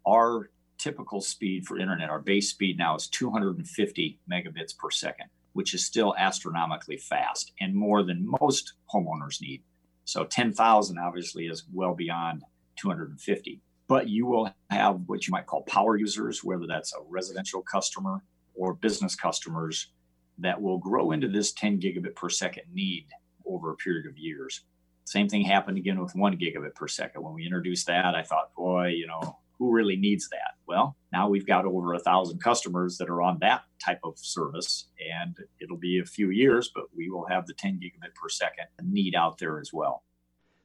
Our 0.07 0.49
typical 0.77 1.19
speed 1.19 1.65
for 1.67 1.77
internet, 1.77 2.09
our 2.09 2.21
base 2.21 2.51
speed 2.51 2.77
now 2.77 2.95
is 2.95 3.07
250 3.07 4.17
megabits 4.31 4.77
per 4.77 4.89
second, 4.89 5.25
which 5.51 5.73
is 5.73 5.85
still 5.85 6.15
astronomically 6.17 6.95
fast 6.95 7.51
and 7.59 7.75
more 7.75 8.01
than 8.01 8.33
most 8.39 8.75
homeowners 8.89 9.41
need. 9.41 9.61
So 10.05 10.23
10,000 10.23 10.97
obviously 10.97 11.47
is 11.47 11.65
well 11.73 11.95
beyond 11.95 12.43
250 12.77 13.59
but 13.89 14.07
you 14.07 14.25
will 14.25 14.49
have 14.69 15.01
what 15.05 15.27
you 15.27 15.31
might 15.31 15.45
call 15.47 15.63
power 15.63 15.97
users, 15.97 16.45
whether 16.45 16.65
that's 16.65 16.93
a 16.93 17.03
residential 17.09 17.61
customer 17.61 18.23
or 18.55 18.73
business 18.73 19.15
customers 19.15 19.91
that 20.37 20.59
will 20.59 20.77
grow 20.77 21.11
into 21.11 21.27
this 21.27 21.51
10 21.51 21.81
gigabit 21.81 22.15
per 22.15 22.29
second 22.29 22.63
need 22.73 23.05
over 23.45 23.71
a 23.71 23.75
period 23.75 24.07
of 24.07 24.17
years. 24.17 24.63
Same 25.05 25.29
thing 25.29 25.43
happened 25.43 25.77
again 25.77 25.99
with 25.99 26.15
one 26.15 26.35
gigabit 26.37 26.75
per 26.75 26.87
second. 26.87 27.23
When 27.23 27.33
we 27.33 27.45
introduced 27.45 27.87
that, 27.87 28.15
I 28.15 28.23
thought, 28.23 28.53
boy, 28.55 28.87
you 28.87 29.07
know, 29.07 29.37
who 29.57 29.71
really 29.71 29.95
needs 29.95 30.27
that? 30.29 30.55
Well, 30.67 30.97
now 31.13 31.29
we've 31.29 31.45
got 31.45 31.65
over 31.65 31.93
a 31.93 31.99
thousand 31.99 32.39
customers 32.39 32.97
that 32.97 33.09
are 33.09 33.21
on 33.21 33.37
that 33.39 33.63
type 33.79 33.99
of 34.03 34.17
service, 34.17 34.87
and 34.99 35.37
it'll 35.61 35.77
be 35.77 35.99
a 35.99 36.05
few 36.05 36.31
years, 36.31 36.71
but 36.73 36.85
we 36.95 37.09
will 37.09 37.27
have 37.27 37.45
the 37.45 37.53
10 37.53 37.79
gigabit 37.79 38.15
per 38.15 38.29
second 38.29 38.65
need 38.83 39.15
out 39.15 39.37
there 39.37 39.59
as 39.59 39.71
well. 39.71 40.03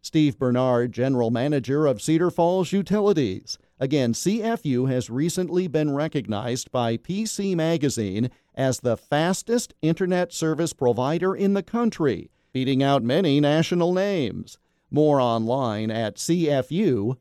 Steve 0.03 0.39
Bernard, 0.39 0.93
General 0.93 1.31
Manager 1.31 1.87
of 1.87 2.01
Cedar 2.01 2.31
Falls 2.31 2.73
Utilities. 2.73 3.59
Again, 3.79 4.15
CFU 4.15 4.91
has 4.91 5.11
recently 5.11 5.69
been 5.69 5.95
recognized 5.95 6.73
by 6.73 6.97
PC 6.97 7.55
Magazine 7.55 8.31
as 8.55 8.81
the 8.81 8.97
fastest 8.97 9.75
internet 9.83 10.33
service 10.33 10.73
provider 10.73 11.35
in 11.35 11.53
the 11.53 11.63
country, 11.63 12.31
beating 12.53 12.83
out 12.83 13.03
many 13.03 13.41
national 13.41 13.93
names. 13.93 14.59
More 14.91 15.21
online 15.21 15.91
at 15.91 16.17
cfu.net. 16.17 17.17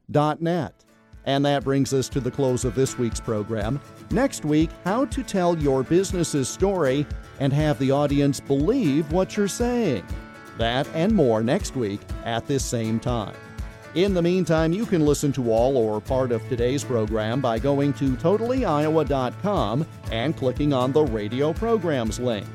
And 1.25 1.45
that 1.45 1.63
brings 1.63 1.93
us 1.93 2.09
to 2.09 2.19
the 2.19 2.31
close 2.31 2.65
of 2.65 2.75
this 2.75 2.97
week's 2.97 3.19
program. 3.19 3.79
Next 4.09 4.45
week, 4.45 4.71
how 4.83 5.05
to 5.05 5.21
tell 5.21 5.57
your 5.57 5.83
business's 5.83 6.49
story 6.49 7.05
and 7.39 7.53
have 7.53 7.77
the 7.77 7.91
audience 7.91 8.39
believe 8.39 9.11
what 9.11 9.37
you're 9.37 9.47
saying. 9.47 10.03
That 10.57 10.87
and 10.93 11.13
more 11.13 11.43
next 11.43 11.75
week 11.75 12.01
at 12.25 12.47
this 12.47 12.65
same 12.65 12.99
time. 12.99 13.35
In 13.95 14.13
the 14.13 14.21
meantime, 14.21 14.71
you 14.71 14.85
can 14.85 15.05
listen 15.05 15.31
to 15.33 15.51
all 15.51 15.75
or 15.75 15.99
part 15.99 16.31
of 16.31 16.47
today's 16.47 16.83
program 16.83 17.41
by 17.41 17.57
going 17.57 17.93
to 17.93 18.15
totallyiowa.com 18.17 19.85
and 20.11 20.37
clicking 20.37 20.73
on 20.73 20.91
the 20.91 21.03
radio 21.03 21.53
programs 21.53 22.19
link. 22.19 22.45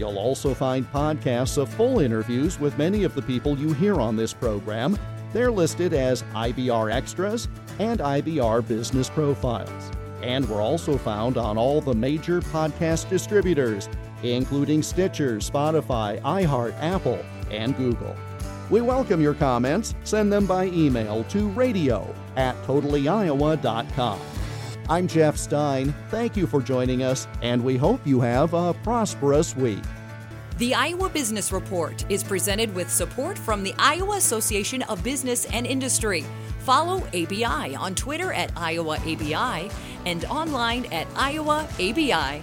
You'll 0.00 0.16
also 0.16 0.54
find 0.54 0.90
podcasts 0.90 1.58
of 1.58 1.68
full 1.68 2.00
interviews 2.00 2.58
with 2.58 2.78
many 2.78 3.04
of 3.04 3.14
the 3.14 3.20
people 3.20 3.58
you 3.58 3.74
hear 3.74 4.00
on 4.00 4.16
this 4.16 4.32
program. 4.32 4.98
They're 5.34 5.52
listed 5.52 5.92
as 5.92 6.22
IBR 6.32 6.90
Extras 6.90 7.48
and 7.78 8.00
IBR 8.00 8.66
Business 8.66 9.10
Profiles. 9.10 9.90
And 10.22 10.48
we're 10.48 10.62
also 10.62 10.96
found 10.96 11.36
on 11.36 11.58
all 11.58 11.82
the 11.82 11.92
major 11.92 12.40
podcast 12.40 13.10
distributors, 13.10 13.90
including 14.22 14.82
Stitcher, 14.82 15.36
Spotify, 15.36 16.18
iHeart, 16.22 16.74
Apple, 16.80 17.22
and 17.50 17.76
Google. 17.76 18.16
We 18.70 18.80
welcome 18.80 19.20
your 19.20 19.34
comments. 19.34 19.94
Send 20.04 20.32
them 20.32 20.46
by 20.46 20.68
email 20.68 21.24
to 21.24 21.48
radio 21.50 22.14
at 22.36 22.56
totallyiowa.com. 22.62 24.18
I'm 24.90 25.06
Jeff 25.06 25.36
Stein. 25.36 25.94
Thank 26.08 26.36
you 26.36 26.48
for 26.48 26.60
joining 26.60 27.04
us, 27.04 27.28
and 27.42 27.62
we 27.62 27.76
hope 27.76 28.04
you 28.04 28.20
have 28.22 28.54
a 28.54 28.74
prosperous 28.82 29.54
week. 29.54 29.84
The 30.58 30.74
Iowa 30.74 31.08
Business 31.08 31.52
Report 31.52 32.04
is 32.10 32.24
presented 32.24 32.74
with 32.74 32.90
support 32.90 33.38
from 33.38 33.62
the 33.62 33.72
Iowa 33.78 34.16
Association 34.16 34.82
of 34.82 35.04
Business 35.04 35.44
and 35.46 35.64
Industry. 35.64 36.24
Follow 36.64 37.04
ABI 37.14 37.76
on 37.76 37.94
Twitter 37.94 38.32
at 38.32 38.52
IowaABI 38.56 39.72
and 40.06 40.24
online 40.24 40.86
at 40.86 41.08
iowaabi.org. 41.14 42.40